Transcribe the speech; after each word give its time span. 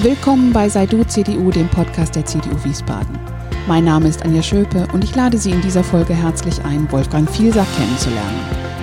Willkommen 0.00 0.52
bei 0.52 0.68
Sei 0.68 0.86
Du 0.86 1.02
CDU, 1.02 1.50
dem 1.50 1.68
Podcast 1.68 2.14
der 2.14 2.24
CDU 2.24 2.54
Wiesbaden. 2.62 3.18
Mein 3.66 3.84
Name 3.84 4.06
ist 4.06 4.22
Anja 4.22 4.44
Schöpe 4.44 4.86
und 4.92 5.02
ich 5.02 5.16
lade 5.16 5.36
Sie 5.36 5.50
in 5.50 5.60
dieser 5.60 5.82
Folge 5.82 6.14
herzlich 6.14 6.64
ein, 6.64 6.90
Wolfgang 6.92 7.28
Vielsack 7.28 7.66
kennenzulernen. 7.76 8.38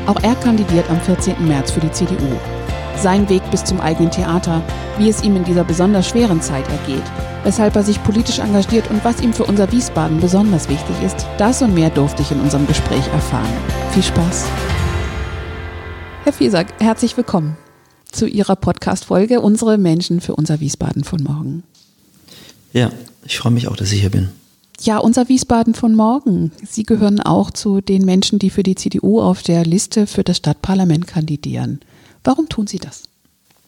Auch 0.08 0.22
er 0.24 0.36
kandidiert 0.36 0.90
am 0.90 1.00
14. 1.00 1.48
März 1.48 1.72
für 1.72 1.80
die 1.80 1.92
CDU. 1.92 2.38
Sein 2.98 3.30
Weg 3.30 3.50
bis 3.50 3.64
zum 3.64 3.80
eigenen 3.80 4.12
Theater, 4.12 4.62
wie 4.98 5.08
es 5.08 5.24
ihm 5.24 5.38
in 5.38 5.46
dieser 5.46 5.64
besonders 5.64 6.10
schweren 6.10 6.42
Zeit 6.42 6.68
ergeht, 6.68 7.10
weshalb 7.46 7.78
er 7.78 7.84
sich 7.84 8.04
politisch 8.04 8.40
engagiert 8.40 8.90
und 8.90 9.06
was 9.06 9.22
ihm 9.22 9.32
für 9.32 9.46
unser 9.46 9.72
Wiesbaden 9.72 10.20
besonders 10.20 10.68
wichtig 10.68 11.02
ist, 11.02 11.26
das 11.38 11.62
und 11.62 11.74
mehr 11.74 11.92
durfte 11.92 12.24
ich 12.24 12.32
in 12.34 12.42
unserem 12.42 12.68
Gespräch 12.68 13.08
erfahren. 13.14 13.54
Viel 13.92 14.04
Spaß! 14.04 14.48
Herr 16.26 16.34
Fiesack, 16.34 16.68
herzlich 16.82 17.16
willkommen 17.16 17.56
zu 18.16 18.28
Ihrer 18.28 18.56
Podcast-Folge 18.56 19.42
Unsere 19.42 19.78
Menschen 19.78 20.22
für 20.22 20.36
unser 20.36 20.62
Wiesbaden 20.62 21.04
von 21.04 21.22
morgen. 21.22 21.64
Ja, 22.72 22.92
ich 23.26 23.38
freue 23.38 23.52
mich 23.52 23.68
auch, 23.68 23.76
dass 23.76 23.92
ich 23.92 24.02
hier 24.02 24.10
bin. 24.10 24.30
Ja, 24.82 25.00
unser 25.00 25.28
Wiesbaden 25.28 25.74
von 25.74 25.96
morgen. 25.96 26.52
Sie 26.66 26.84
gehören 26.84 27.20
auch 27.20 27.52
zu 27.52 27.82
den 27.82 28.06
Menschen, 28.06 28.40
die 28.40 28.50
für 28.50 28.64
die 28.64 28.76
CDU 28.76 29.22
auf 29.22 29.44
der 29.44 29.66
Liste 29.66 30.08
für 30.08 30.24
das 30.24 30.38
Stadtparlament 30.38 31.08
kandidieren. 31.08 31.82
Warum 32.24 32.50
tun 32.50 32.68
Sie 32.68 32.80
das? 32.80 33.04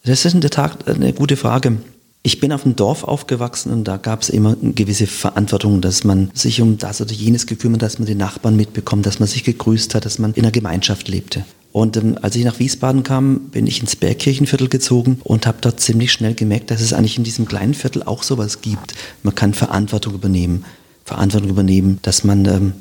Das 0.04 0.24
ist 0.24 0.34
in 0.34 0.42
der 0.42 0.50
Tat 0.50 0.88
eine 0.88 1.12
gute 1.14 1.36
Frage. 1.36 1.78
Ich 2.24 2.40
bin 2.40 2.52
auf 2.52 2.64
dem 2.64 2.76
Dorf 2.76 3.04
aufgewachsen 3.04 3.72
und 3.72 3.86
da 3.86 3.98
gab 3.98 4.22
es 4.22 4.30
immer 4.30 4.56
eine 4.62 4.74
gewisse 4.74 5.08
Verantwortung, 5.08 5.82
dass 5.82 6.04
man 6.04 6.32
sich 6.34 6.62
um 6.62 6.78
das 6.78 7.02
oder 7.02 7.14
jenes 7.14 7.48
gekümmert, 7.48 7.82
hat, 7.84 7.92
dass 7.92 8.00
man 8.00 8.06
die 8.06 8.16
Nachbarn 8.16 8.56
mitbekommt, 8.56 9.06
dass 9.06 9.20
man 9.20 9.28
sich 9.28 9.44
gegrüßt 9.44 9.96
hat, 9.96 10.06
dass 10.06 10.20
man 10.20 10.34
in 10.34 10.44
einer 10.44 10.52
Gemeinschaft 10.52 11.08
lebte. 11.08 11.46
Und 11.78 11.96
ähm, 11.96 12.18
als 12.24 12.36
ich 12.36 12.44
nach 12.44 12.58
Wiesbaden 12.58 13.04
kam, 13.04 13.52
bin 13.52 13.68
ich 13.68 13.82
ins 13.82 13.96
Bergkirchenviertel 13.96 14.68
gezogen 14.68 15.20
und 15.24 15.46
habe 15.46 15.60
dort 15.62 15.80
ziemlich 15.80 16.12
schnell 16.12 16.34
gemerkt, 16.34 16.72
dass 16.72 16.82
es 16.82 16.92
eigentlich 16.92 17.20
in 17.20 17.24
diesem 17.24 17.46
kleinen 17.46 17.76
Viertel 17.76 18.02
auch 18.02 18.24
sowas 18.24 18.62
gibt. 18.62 18.96
Man 19.22 19.36
kann 19.36 19.54
Verantwortung 19.54 20.16
übernehmen. 20.16 20.66
Verantwortung 21.06 21.52
übernehmen, 21.52 22.00
dass 22.02 22.24
man 22.24 22.46
ähm, 22.46 22.74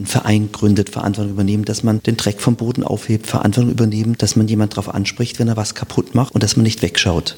einen 0.00 0.06
Verein 0.06 0.50
gründet, 0.50 0.90
Verantwortung 0.90 1.34
übernehmen, 1.34 1.64
dass 1.64 1.84
man 1.84 2.02
den 2.02 2.16
Dreck 2.16 2.40
vom 2.40 2.56
Boden 2.56 2.82
aufhebt, 2.82 3.28
Verantwortung 3.28 3.70
übernehmen, 3.70 4.18
dass 4.18 4.34
man 4.34 4.48
jemand 4.48 4.72
darauf 4.72 4.92
anspricht, 4.92 5.38
wenn 5.38 5.46
er 5.46 5.56
was 5.56 5.76
kaputt 5.76 6.16
macht 6.16 6.34
und 6.34 6.42
dass 6.42 6.56
man 6.56 6.64
nicht 6.64 6.82
wegschaut. 6.82 7.36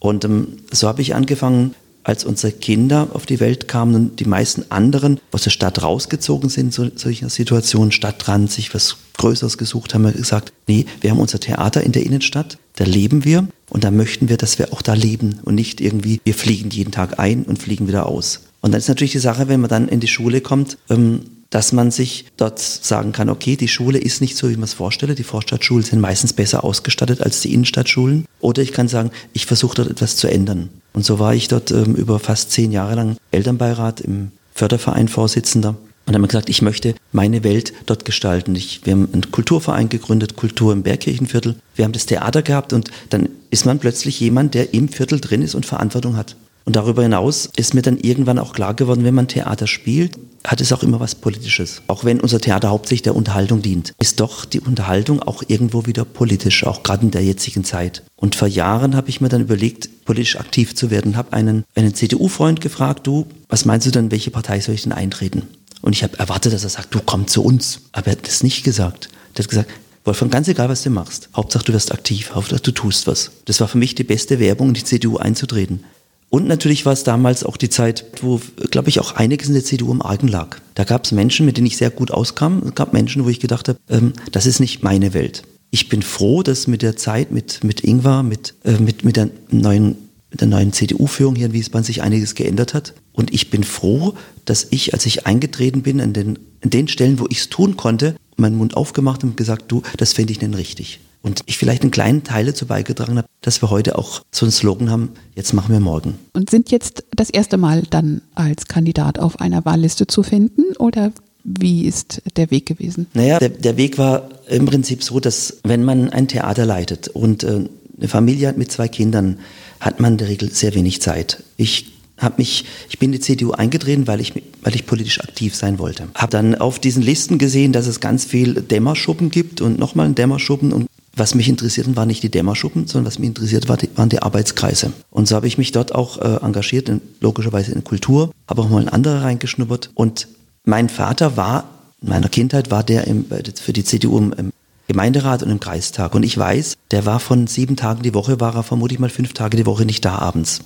Und 0.00 0.24
ähm, 0.24 0.56
so 0.72 0.88
habe 0.88 1.00
ich 1.00 1.14
angefangen, 1.14 1.76
als 2.02 2.24
unsere 2.24 2.52
Kinder 2.52 3.08
auf 3.12 3.26
die 3.26 3.40
Welt 3.40 3.68
kamen 3.68 3.94
und 3.94 4.20
die 4.20 4.24
meisten 4.24 4.64
anderen 4.70 5.20
aus 5.32 5.42
der 5.42 5.50
Stadt 5.50 5.82
rausgezogen 5.82 6.48
sind, 6.48 6.72
so 6.72 6.88
solcher 6.94 7.28
Situationen, 7.28 7.92
Stadtrand, 7.92 8.50
sich 8.50 8.74
was 8.74 8.96
Größeres 9.18 9.58
gesucht, 9.58 9.94
haben 9.94 10.04
wir 10.04 10.12
gesagt, 10.12 10.52
nee, 10.66 10.86
wir 11.00 11.10
haben 11.10 11.18
unser 11.18 11.40
Theater 11.40 11.82
in 11.82 11.92
der 11.92 12.04
Innenstadt, 12.04 12.58
da 12.76 12.84
leben 12.84 13.24
wir 13.24 13.46
und 13.68 13.84
da 13.84 13.90
möchten 13.90 14.28
wir, 14.28 14.36
dass 14.36 14.58
wir 14.58 14.72
auch 14.72 14.82
da 14.82 14.94
leben 14.94 15.40
und 15.44 15.54
nicht 15.54 15.80
irgendwie, 15.80 16.20
wir 16.24 16.34
fliegen 16.34 16.70
jeden 16.70 16.92
Tag 16.92 17.18
ein 17.18 17.44
und 17.44 17.58
fliegen 17.60 17.86
wieder 17.86 18.06
aus. 18.06 18.40
Und 18.62 18.72
dann 18.72 18.78
ist 18.78 18.88
natürlich 18.88 19.12
die 19.12 19.18
Sache, 19.18 19.48
wenn 19.48 19.60
man 19.60 19.70
dann 19.70 19.88
in 19.88 20.00
die 20.00 20.08
Schule 20.08 20.40
kommt, 20.40 20.78
ähm, 20.88 21.22
dass 21.50 21.72
man 21.72 21.90
sich 21.90 22.26
dort 22.36 22.60
sagen 22.60 23.12
kann, 23.12 23.28
okay, 23.28 23.56
die 23.56 23.68
Schule 23.68 23.98
ist 23.98 24.20
nicht 24.20 24.36
so, 24.36 24.48
wie 24.48 24.54
man 24.54 24.64
es 24.64 24.74
vorstelle. 24.74 25.16
Die 25.16 25.24
Vorstadtschulen 25.24 25.82
sind 25.82 26.00
meistens 26.00 26.32
besser 26.32 26.62
ausgestattet 26.62 27.20
als 27.20 27.40
die 27.40 27.52
Innenstadtschulen. 27.52 28.24
Oder 28.40 28.62
ich 28.62 28.72
kann 28.72 28.88
sagen, 28.88 29.10
ich 29.32 29.46
versuche 29.46 29.74
dort 29.74 29.90
etwas 29.90 30.16
zu 30.16 30.28
ändern. 30.28 30.70
Und 30.92 31.04
so 31.04 31.18
war 31.18 31.34
ich 31.34 31.48
dort 31.48 31.72
ähm, 31.72 31.96
über 31.96 32.20
fast 32.20 32.52
zehn 32.52 32.70
Jahre 32.70 32.94
lang 32.94 33.16
Elternbeirat 33.32 34.00
im 34.00 34.30
Förderverein 34.54 35.08
Vorsitzender. 35.08 35.76
Und 36.06 36.14
haben 36.14 36.26
gesagt, 36.26 36.48
ich 36.48 36.62
möchte 36.62 36.94
meine 37.12 37.44
Welt 37.44 37.72
dort 37.86 38.04
gestalten. 38.04 38.54
Ich, 38.56 38.84
wir 38.84 38.94
haben 38.94 39.08
einen 39.12 39.30
Kulturverein 39.30 39.88
gegründet, 39.88 40.36
Kultur 40.36 40.72
im 40.72 40.82
Bergkirchenviertel. 40.82 41.56
Wir 41.74 41.84
haben 41.84 41.92
das 41.92 42.06
Theater 42.06 42.42
gehabt 42.42 42.72
und 42.72 42.90
dann 43.10 43.28
ist 43.50 43.66
man 43.66 43.78
plötzlich 43.78 44.18
jemand, 44.18 44.54
der 44.54 44.72
im 44.74 44.88
Viertel 44.88 45.20
drin 45.20 45.42
ist 45.42 45.54
und 45.54 45.66
Verantwortung 45.66 46.16
hat. 46.16 46.36
Und 46.64 46.76
darüber 46.76 47.02
hinaus 47.02 47.48
ist 47.56 47.74
mir 47.74 47.82
dann 47.82 47.98
irgendwann 47.98 48.38
auch 48.38 48.52
klar 48.52 48.74
geworden, 48.74 49.04
wenn 49.04 49.14
man 49.14 49.28
Theater 49.28 49.66
spielt, 49.66 50.18
hat 50.44 50.60
es 50.60 50.72
auch 50.72 50.82
immer 50.82 51.00
was 51.00 51.14
Politisches. 51.14 51.82
Auch 51.86 52.04
wenn 52.04 52.20
unser 52.20 52.40
Theater 52.40 52.70
hauptsächlich 52.70 53.02
der 53.02 53.16
Unterhaltung 53.16 53.62
dient, 53.62 53.92
ist 54.00 54.20
doch 54.20 54.44
die 54.44 54.60
Unterhaltung 54.60 55.22
auch 55.22 55.42
irgendwo 55.48 55.86
wieder 55.86 56.04
politisch, 56.04 56.64
auch 56.64 56.82
gerade 56.82 57.04
in 57.04 57.10
der 57.10 57.24
jetzigen 57.24 57.64
Zeit. 57.64 58.02
Und 58.16 58.34
vor 58.34 58.48
Jahren 58.48 58.96
habe 58.96 59.10
ich 59.10 59.20
mir 59.20 59.28
dann 59.28 59.42
überlegt, 59.42 60.04
politisch 60.04 60.36
aktiv 60.36 60.74
zu 60.74 60.90
werden, 60.90 61.16
habe 61.16 61.32
einen, 61.32 61.64
einen 61.74 61.94
CDU-Freund 61.94 62.60
gefragt, 62.60 63.06
du, 63.06 63.26
was 63.48 63.64
meinst 63.64 63.86
du 63.86 63.90
denn, 63.90 64.10
welche 64.10 64.30
Partei 64.30 64.60
soll 64.60 64.74
ich 64.74 64.82
denn 64.82 64.92
eintreten? 64.92 65.42
Und 65.82 65.94
ich 65.94 66.02
habe 66.02 66.18
erwartet, 66.18 66.52
dass 66.52 66.64
er 66.64 66.70
sagt, 66.70 66.94
du 66.94 67.00
komm 67.04 67.26
zu 67.26 67.42
uns. 67.42 67.80
Aber 67.92 68.08
er 68.08 68.12
hat 68.12 68.26
das 68.26 68.42
nicht 68.42 68.64
gesagt. 68.64 69.08
Er 69.34 69.42
hat 69.42 69.48
gesagt, 69.48 69.70
Wolfgang, 70.04 70.32
ganz 70.32 70.48
egal, 70.48 70.68
was 70.68 70.82
du 70.82 70.90
machst. 70.90 71.28
Hauptsache, 71.36 71.64
du 71.64 71.72
wirst 71.72 71.92
aktiv. 71.92 72.34
Hauptsache, 72.34 72.60
du 72.60 72.72
tust 72.72 73.06
was. 73.06 73.30
Das 73.44 73.60
war 73.60 73.68
für 73.68 73.78
mich 73.78 73.94
die 73.94 74.04
beste 74.04 74.40
Werbung, 74.40 74.68
in 74.68 74.74
die 74.74 74.84
CDU 74.84 75.18
einzutreten. 75.18 75.84
Und 76.30 76.46
natürlich 76.46 76.86
war 76.86 76.92
es 76.92 77.02
damals 77.02 77.42
auch 77.42 77.56
die 77.56 77.68
Zeit, 77.68 78.04
wo, 78.22 78.40
glaube 78.70 78.88
ich, 78.88 79.00
auch 79.00 79.16
einiges 79.16 79.48
in 79.48 79.54
der 79.54 79.64
CDU 79.64 79.90
im 79.90 80.00
Argen 80.00 80.28
lag. 80.28 80.58
Da 80.74 80.84
gab 80.84 81.04
es 81.04 81.10
Menschen, 81.10 81.44
mit 81.44 81.56
denen 81.56 81.66
ich 81.66 81.76
sehr 81.76 81.90
gut 81.90 82.12
auskam. 82.12 82.62
Es 82.64 82.76
gab 82.76 82.92
Menschen, 82.92 83.24
wo 83.24 83.28
ich 83.28 83.40
gedacht 83.40 83.68
habe, 83.68 83.78
ähm, 83.88 84.12
das 84.30 84.46
ist 84.46 84.60
nicht 84.60 84.84
meine 84.84 85.12
Welt. 85.12 85.42
Ich 85.72 85.88
bin 85.88 86.02
froh, 86.02 86.44
dass 86.44 86.68
mit 86.68 86.82
der 86.82 86.96
Zeit, 86.96 87.32
mit, 87.32 87.64
mit 87.64 87.82
Ingvar, 87.82 88.22
mit, 88.22 88.54
äh, 88.64 88.78
mit, 88.78 89.04
mit 89.04 89.16
der 89.16 89.30
neuen, 89.50 89.96
der 90.32 90.46
neuen 90.46 90.72
CDU-Führung 90.72 91.34
hier 91.34 91.46
in 91.46 91.52
Wiesbaden 91.52 91.84
sich 91.84 92.00
einiges 92.00 92.36
geändert 92.36 92.74
hat. 92.74 92.94
Und 93.12 93.34
ich 93.34 93.50
bin 93.50 93.64
froh, 93.64 94.14
dass 94.44 94.68
ich, 94.70 94.94
als 94.94 95.06
ich 95.06 95.26
eingetreten 95.26 95.82
bin, 95.82 96.00
an 96.00 96.12
den, 96.12 96.38
an 96.62 96.70
den 96.70 96.86
Stellen, 96.86 97.18
wo 97.18 97.26
ich 97.28 97.38
es 97.38 97.48
tun 97.48 97.76
konnte, 97.76 98.14
meinen 98.40 98.56
Mund 98.56 98.76
aufgemacht 98.76 99.22
und 99.24 99.36
gesagt, 99.36 99.66
du, 99.68 99.82
das 99.96 100.12
fände 100.12 100.32
ich 100.32 100.40
nicht 100.40 100.56
richtig. 100.56 101.00
Und 101.22 101.42
ich 101.46 101.58
vielleicht 101.58 101.82
einen 101.82 101.90
kleinen 101.90 102.24
Teil 102.24 102.46
dazu 102.46 102.66
beigetragen 102.66 103.18
habe, 103.18 103.28
dass 103.42 103.62
wir 103.62 103.70
heute 103.70 103.98
auch 103.98 104.22
so 104.30 104.46
einen 104.46 104.52
Slogan 104.52 104.90
haben, 104.90 105.10
jetzt 105.34 105.52
machen 105.52 105.72
wir 105.72 105.80
morgen. 105.80 106.18
Und 106.32 106.48
sind 106.48 106.70
jetzt 106.70 107.04
das 107.14 107.28
erste 107.28 107.58
Mal 107.58 107.82
dann 107.90 108.22
als 108.34 108.66
Kandidat 108.66 109.18
auf 109.18 109.40
einer 109.40 109.64
Wahlliste 109.66 110.06
zu 110.06 110.22
finden 110.22 110.76
oder 110.78 111.12
wie 111.44 111.84
ist 111.84 112.22
der 112.36 112.50
Weg 112.50 112.66
gewesen? 112.66 113.06
Naja, 113.14 113.38
der, 113.38 113.50
der 113.50 113.76
Weg 113.76 113.98
war 113.98 114.28
im 114.48 114.66
Prinzip 114.66 115.02
so, 115.02 115.20
dass 115.20 115.58
wenn 115.62 115.84
man 115.84 116.10
ein 116.10 116.28
Theater 116.28 116.64
leitet 116.64 117.08
und 117.08 117.44
äh, 117.44 117.66
eine 117.96 118.08
Familie 118.08 118.48
hat 118.48 118.56
mit 118.56 118.72
zwei 118.72 118.88
Kindern, 118.88 119.38
hat 119.78 120.00
man 120.00 120.12
in 120.12 120.18
der 120.18 120.28
Regel 120.28 120.50
sehr 120.50 120.74
wenig 120.74 121.02
Zeit. 121.02 121.42
Ich 121.56 121.99
habe 122.20 122.36
mich, 122.38 122.64
ich 122.88 122.98
bin 122.98 123.08
in 123.08 123.18
die 123.18 123.20
CDU 123.20 123.52
eingetreten, 123.52 124.06
weil 124.06 124.20
ich, 124.20 124.34
weil 124.62 124.74
ich 124.74 124.86
politisch 124.86 125.20
aktiv 125.20 125.56
sein 125.56 125.78
wollte. 125.78 126.08
Habe 126.14 126.30
dann 126.30 126.54
auf 126.54 126.78
diesen 126.78 127.02
Listen 127.02 127.38
gesehen, 127.38 127.72
dass 127.72 127.86
es 127.86 128.00
ganz 128.00 128.24
viel 128.24 128.54
Dämmerschuppen 128.54 129.30
gibt 129.30 129.60
und 129.60 129.78
nochmal 129.78 130.06
einen 130.06 130.14
Dämmerschuppen 130.14 130.72
und 130.72 130.86
was 131.16 131.34
mich 131.34 131.48
interessiert, 131.48 131.96
waren 131.96 132.08
nicht 132.08 132.22
die 132.22 132.30
Dämmerschuppen, 132.30 132.86
sondern 132.86 133.06
was 133.06 133.18
mich 133.18 133.28
interessiert, 133.28 133.68
waren 133.68 134.08
die 134.08 134.22
Arbeitskreise. 134.22 134.92
Und 135.10 135.26
so 135.26 135.34
habe 135.34 135.48
ich 135.48 135.58
mich 135.58 135.72
dort 135.72 135.94
auch 135.94 136.18
äh, 136.18 136.44
engagiert, 136.44 136.88
in, 136.88 137.00
logischerweise 137.20 137.72
in 137.72 137.82
Kultur, 137.82 138.30
habe 138.48 138.62
auch 138.62 138.70
mal 138.70 138.82
in 138.82 138.88
andere 138.88 139.22
reingeschnuppert. 139.22 139.90
Und 139.94 140.28
mein 140.64 140.88
Vater 140.88 141.36
war, 141.36 141.64
in 142.00 142.10
meiner 142.10 142.28
Kindheit 142.28 142.70
war 142.70 142.84
der 142.84 143.06
im, 143.06 143.26
für 143.60 143.72
die 143.72 143.84
CDU 143.84 144.18
im, 144.18 144.32
im 144.32 144.52
Gemeinderat 144.86 145.42
und 145.42 145.50
im 145.50 145.60
Kreistag. 145.60 146.14
Und 146.14 146.22
ich 146.22 146.36
weiß, 146.36 146.76
der 146.90 147.06
war 147.06 147.20
von 147.20 147.46
sieben 147.46 147.76
Tagen 147.76 148.02
die 148.02 148.14
Woche, 148.14 148.40
war 148.40 148.54
er 148.54 148.62
vermutlich 148.62 148.98
mal 148.98 149.10
fünf 149.10 149.32
Tage 149.34 149.56
die 149.56 149.66
Woche 149.66 149.84
nicht 149.84 150.04
da 150.04 150.16
abends. 150.16 150.60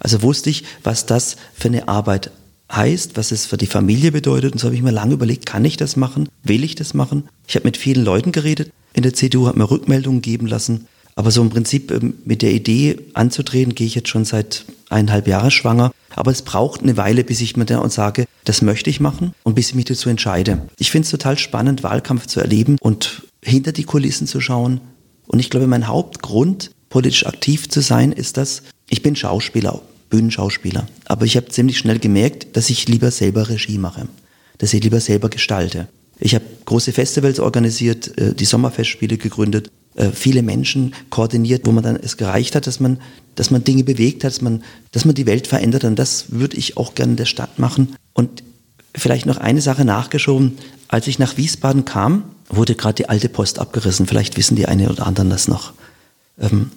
Also 0.00 0.22
wusste 0.22 0.50
ich, 0.50 0.64
was 0.82 1.06
das 1.06 1.36
für 1.54 1.68
eine 1.68 1.88
Arbeit 1.88 2.30
heißt, 2.70 3.16
was 3.16 3.32
es 3.32 3.46
für 3.46 3.56
die 3.56 3.66
Familie 3.66 4.12
bedeutet. 4.12 4.52
Und 4.52 4.58
so 4.58 4.66
habe 4.66 4.76
ich 4.76 4.82
mir 4.82 4.90
lange 4.90 5.14
überlegt, 5.14 5.46
kann 5.46 5.64
ich 5.64 5.76
das 5.76 5.96
machen? 5.96 6.28
Will 6.42 6.64
ich 6.64 6.74
das 6.74 6.94
machen? 6.94 7.28
Ich 7.46 7.56
habe 7.56 7.66
mit 7.66 7.76
vielen 7.76 8.04
Leuten 8.04 8.32
geredet 8.32 8.70
in 8.92 9.02
der 9.02 9.14
CDU, 9.14 9.46
habe 9.46 9.58
mir 9.58 9.70
Rückmeldungen 9.70 10.22
geben 10.22 10.46
lassen. 10.46 10.86
Aber 11.14 11.30
so 11.30 11.42
im 11.42 11.50
Prinzip 11.50 11.90
ähm, 11.90 12.14
mit 12.24 12.42
der 12.42 12.52
Idee 12.52 12.96
anzutreten, 13.14 13.74
gehe 13.74 13.86
ich 13.86 13.94
jetzt 13.94 14.08
schon 14.08 14.24
seit 14.24 14.64
eineinhalb 14.88 15.26
Jahren 15.26 15.50
schwanger. 15.50 15.92
Aber 16.14 16.30
es 16.30 16.42
braucht 16.42 16.82
eine 16.82 16.96
Weile, 16.96 17.24
bis 17.24 17.40
ich 17.40 17.56
mir 17.56 17.64
da 17.64 17.78
und 17.78 17.92
sage, 17.92 18.26
das 18.44 18.62
möchte 18.62 18.90
ich 18.90 19.00
machen 19.00 19.32
und 19.42 19.54
bis 19.54 19.70
ich 19.70 19.74
mich 19.74 19.84
dazu 19.86 20.08
entscheide. 20.08 20.68
Ich 20.78 20.90
finde 20.90 21.06
es 21.06 21.10
total 21.10 21.38
spannend, 21.38 21.82
Wahlkampf 21.82 22.26
zu 22.26 22.40
erleben 22.40 22.76
und 22.80 23.22
hinter 23.42 23.72
die 23.72 23.84
Kulissen 23.84 24.26
zu 24.26 24.40
schauen. 24.40 24.80
Und 25.26 25.38
ich 25.40 25.50
glaube, 25.50 25.66
mein 25.66 25.86
Hauptgrund, 25.86 26.70
politisch 26.88 27.26
aktiv 27.26 27.68
zu 27.68 27.80
sein, 27.80 28.12
ist 28.12 28.36
das, 28.36 28.62
ich 28.88 29.02
bin 29.02 29.16
Schauspieler, 29.16 29.80
Bühnenschauspieler. 30.10 30.86
Aber 31.04 31.24
ich 31.24 31.36
habe 31.36 31.48
ziemlich 31.48 31.78
schnell 31.78 31.98
gemerkt, 31.98 32.56
dass 32.56 32.70
ich 32.70 32.88
lieber 32.88 33.10
selber 33.10 33.48
Regie 33.48 33.78
mache, 33.78 34.08
dass 34.58 34.72
ich 34.72 34.82
lieber 34.82 35.00
selber 35.00 35.28
gestalte. 35.28 35.88
Ich 36.18 36.34
habe 36.34 36.44
große 36.64 36.92
Festivals 36.92 37.38
organisiert, 37.38 38.18
äh, 38.18 38.34
die 38.34 38.44
Sommerfestspiele 38.44 39.18
gegründet, 39.18 39.70
äh, 39.94 40.10
viele 40.10 40.42
Menschen 40.42 40.94
koordiniert, 41.10 41.66
wo 41.66 41.72
man 41.72 41.84
dann 41.84 41.96
es 41.96 42.16
gereicht 42.16 42.54
hat, 42.54 42.66
dass 42.66 42.80
man, 42.80 43.00
dass 43.34 43.50
man 43.50 43.64
Dinge 43.64 43.84
bewegt 43.84 44.24
hat, 44.24 44.32
dass 44.32 44.40
man, 44.40 44.62
dass 44.92 45.04
man 45.04 45.14
die 45.14 45.26
Welt 45.26 45.46
verändert. 45.46 45.84
Und 45.84 45.98
das 45.98 46.26
würde 46.30 46.56
ich 46.56 46.76
auch 46.76 46.94
gerne 46.94 47.12
in 47.12 47.16
der 47.16 47.24
Stadt 47.24 47.58
machen. 47.58 47.94
Und 48.14 48.42
vielleicht 48.94 49.26
noch 49.26 49.38
eine 49.38 49.60
Sache 49.60 49.84
nachgeschoben. 49.84 50.58
Als 50.88 51.06
ich 51.06 51.18
nach 51.18 51.36
Wiesbaden 51.36 51.84
kam, 51.84 52.24
wurde 52.48 52.74
gerade 52.74 52.94
die 52.94 53.08
alte 53.08 53.28
Post 53.28 53.58
abgerissen. 53.58 54.06
Vielleicht 54.06 54.36
wissen 54.36 54.56
die 54.56 54.66
eine 54.66 54.88
oder 54.90 55.06
anderen 55.06 55.30
das 55.30 55.48
noch. 55.48 55.72
Ähm, 56.40 56.70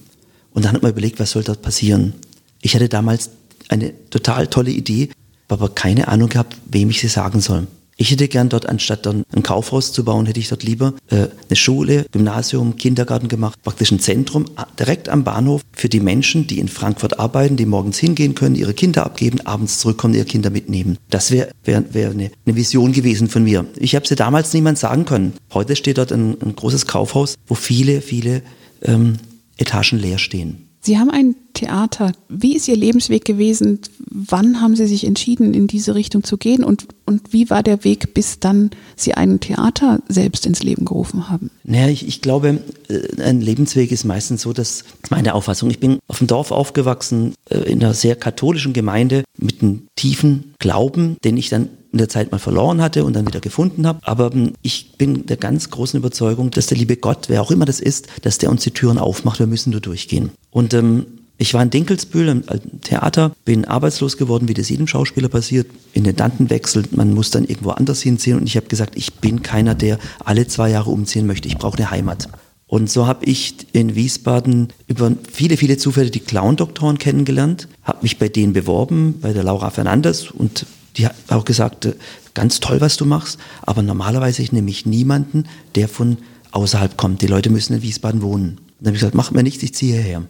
und 0.54 0.66
dann 0.66 0.74
hat 0.74 0.82
man 0.82 0.92
überlegt, 0.92 1.20
was 1.20 1.32
soll 1.32 1.44
dort 1.44 1.62
passieren. 1.62 2.14
Ich 2.62 2.76
hatte 2.76 2.90
damals 2.90 3.30
eine 3.70 3.94
total 4.10 4.48
tolle 4.48 4.72
Idee, 4.72 5.10
aber 5.48 5.70
keine 5.70 6.08
Ahnung 6.08 6.30
gehabt, 6.30 6.58
wem 6.66 6.90
ich 6.90 7.02
sie 7.02 7.08
sagen 7.08 7.42
soll. 7.42 7.68
Ich 8.02 8.10
hätte 8.10 8.28
gern 8.28 8.50
dort, 8.50 8.68
anstatt 8.68 9.06
dann 9.06 9.24
ein 9.32 9.44
Kaufhaus 9.44 9.94
zu 9.94 10.04
bauen, 10.04 10.26
hätte 10.26 10.40
ich 10.40 10.50
dort 10.50 10.64
lieber 10.64 10.96
äh, 11.12 11.28
eine 11.48 11.56
Schule, 11.56 12.08
Gymnasium, 12.12 12.76
Kindergarten 12.76 13.28
gemacht, 13.28 13.62
praktisch 13.62 13.92
ein 13.92 14.00
Zentrum 14.00 14.46
direkt 14.80 15.08
am 15.08 15.24
Bahnhof 15.24 15.62
für 15.72 15.88
die 15.88 16.00
Menschen, 16.00 16.48
die 16.48 16.58
in 16.58 16.68
Frankfurt 16.68 17.20
arbeiten, 17.20 17.58
die 17.58 17.68
morgens 17.68 18.00
hingehen 18.00 18.34
können, 18.34 18.56
ihre 18.56 18.74
Kinder 18.74 19.06
abgeben, 19.06 19.42
abends 19.42 19.78
zurückkommen, 19.78 20.16
ihre 20.16 20.26
Kinder 20.26 20.50
mitnehmen. 20.50 20.98
Das 21.12 21.30
wäre 21.30 21.52
wär, 21.64 21.94
wär 21.94 22.10
eine, 22.10 22.32
eine 22.44 22.56
Vision 22.56 22.92
gewesen 22.92 23.28
von 23.28 23.44
mir. 23.44 23.68
Ich 23.76 23.94
habe 23.94 24.08
sie 24.08 24.16
damals 24.16 24.52
niemand 24.54 24.80
sagen 24.80 25.06
können. 25.06 25.34
Heute 25.54 25.76
steht 25.76 26.00
dort 26.00 26.12
ein, 26.12 26.38
ein 26.42 26.56
großes 26.56 26.88
Kaufhaus, 26.88 27.36
wo 27.46 27.54
viele, 27.54 28.02
viele 28.02 28.42
ähm, 28.82 29.20
Etagen 29.58 30.00
leer 30.00 30.18
stehen. 30.18 30.68
Sie 30.84 30.98
haben 30.98 31.12
ein 31.12 31.36
Theater. 31.54 32.12
Wie 32.28 32.56
ist 32.56 32.68
Ihr 32.68 32.76
Lebensweg 32.76 33.24
gewesen? 33.24 33.80
Wann 34.10 34.62
haben 34.62 34.76
Sie 34.76 34.88
sich 34.88 35.06
entschieden, 35.06 35.54
in 35.54 35.68
diese 35.68 35.94
Richtung 35.94 36.24
zu 36.24 36.38
gehen? 36.38 36.64
Und, 36.64 36.88
und 37.06 37.34
wie 37.34 37.52
war 37.52 37.62
der 37.62 37.84
Weg, 37.84 38.16
bis 38.16 38.40
dann 38.40 38.72
Sie 38.96 39.14
ein 39.14 39.40
Theater 39.40 40.02
selbst 40.08 40.48
ins 40.48 40.64
Leben 40.64 40.86
gerufen 40.86 41.30
haben? 41.30 41.52
Naja, 41.64 41.88
ich, 41.90 42.08
ich 42.08 42.22
glaube, 42.22 42.62
äh, 42.90 43.22
ein 43.22 43.42
Lebensweg 43.42 43.92
ist 43.92 44.06
meistens 44.06 44.42
so, 44.42 44.54
dass 44.54 44.84
meine 45.12 45.36
Auffassung, 45.36 45.70
ich 45.70 45.80
bin 45.80 46.00
auf 46.08 46.18
dem 46.18 46.28
Dorf 46.28 46.50
aufgewachsen, 46.50 47.36
äh, 47.50 47.60
in 47.72 47.84
einer 47.84 47.94
sehr 47.94 48.16
katholischen 48.16 48.74
Gemeinde 48.74 49.24
mit 49.38 49.62
einem 49.62 49.84
tiefen 49.96 50.56
Glauben, 50.58 51.18
den 51.24 51.38
ich 51.38 51.50
dann 51.50 51.70
in 51.92 51.98
der 51.98 52.10
Zeit 52.10 52.32
mal 52.32 52.40
verloren 52.40 52.82
hatte 52.82 53.04
und 53.04 53.14
dann 53.14 53.28
wieder 53.28 53.40
gefunden 53.40 53.86
habe. 53.86 54.00
Aber 54.04 54.32
ähm, 54.34 54.54
ich 54.62 54.94
bin 54.98 55.26
der 55.26 55.38
ganz 55.38 55.70
großen 55.70 55.98
Überzeugung, 56.00 56.52
dass 56.52 56.68
der 56.68 56.78
liebe 56.78 56.98
Gott, 56.98 57.26
wer 57.28 57.42
auch 57.42 57.52
immer 57.52 57.66
das 57.66 57.80
ist, 57.80 58.08
dass 58.22 58.38
der 58.38 58.50
uns 58.50 58.64
die 58.64 58.72
Türen 58.72 58.98
aufmacht. 58.98 59.40
Wir 59.40 59.48
müssen 59.48 59.72
nur 59.72 59.82
durchgehen. 59.82 60.32
Und 60.50 60.74
ähm, 60.74 61.06
ich 61.38 61.56
war 61.56 61.64
in 61.64 61.72
Dinkelsbühl 61.72 62.28
im 62.28 62.44
Theater, 62.82 63.32
bin 63.46 63.66
arbeitslos 63.66 64.18
geworden, 64.18 64.48
wie 64.48 64.54
das 64.54 64.70
jedem 64.70 64.86
Schauspieler 64.86 65.28
passiert. 65.28 65.68
Intendanten 65.94 66.52
wechselt, 66.52 66.96
man 66.96 67.16
muss 67.16 67.32
dann 67.32 67.46
irgendwo 67.46 67.72
anders 67.72 68.00
hinziehen. 68.02 68.38
Und 68.38 68.46
ich 68.46 68.58
habe 68.58 68.68
gesagt, 68.68 68.94
ich 68.96 69.16
bin 69.16 69.42
keiner, 69.42 69.74
der 69.74 69.98
alle 70.24 70.48
zwei 70.48 70.70
Jahre 70.70 70.92
umziehen 70.92 71.26
möchte. 71.26 71.48
Ich 71.48 71.58
brauche 71.58 71.78
eine 71.78 71.90
Heimat. 71.90 72.30
Und 72.68 72.90
so 72.90 73.08
habe 73.08 73.26
ich 73.26 73.56
in 73.74 73.96
Wiesbaden 73.96 74.70
über 74.88 75.12
viele, 75.30 75.58
viele 75.58 75.78
Zufälle 75.78 76.12
die 76.12 76.20
Clown-Doktoren 76.20 77.00
kennengelernt, 77.00 77.68
habe 77.84 78.04
mich 78.04 78.20
bei 78.20 78.30
denen 78.30 78.54
beworben, 78.54 79.16
bei 79.20 79.34
der 79.34 79.44
Laura 79.44 79.72
Fernandes 79.72 80.30
und 80.32 80.68
die 80.98 81.06
hat 81.06 81.16
auch 81.30 81.46
gesagt, 81.46 81.86
äh, 81.86 81.94
ganz 82.34 82.60
toll, 82.60 82.82
was 82.82 82.98
du 82.98 83.06
machst, 83.06 83.40
aber 83.62 83.82
normalerweise 83.82 84.44
nehme 84.52 84.70
ich 84.70 84.86
niemanden, 84.86 85.46
der 85.76 85.88
von 85.88 86.18
außerhalb 86.52 86.98
kommt. 86.98 87.22
Die 87.22 87.28
Leute 87.28 87.50
müssen 87.50 87.74
in 87.74 87.82
Wiesbaden 87.82 88.22
wohnen. 88.22 88.60
dann 88.80 88.88
habe 88.88 88.96
ich 88.96 89.02
gesagt, 89.02 89.16
mach 89.16 89.32
mir 89.32 89.44
nichts, 89.44 89.64
ich 89.64 89.74
ziehe 89.74 89.96
hierher. 89.96 90.24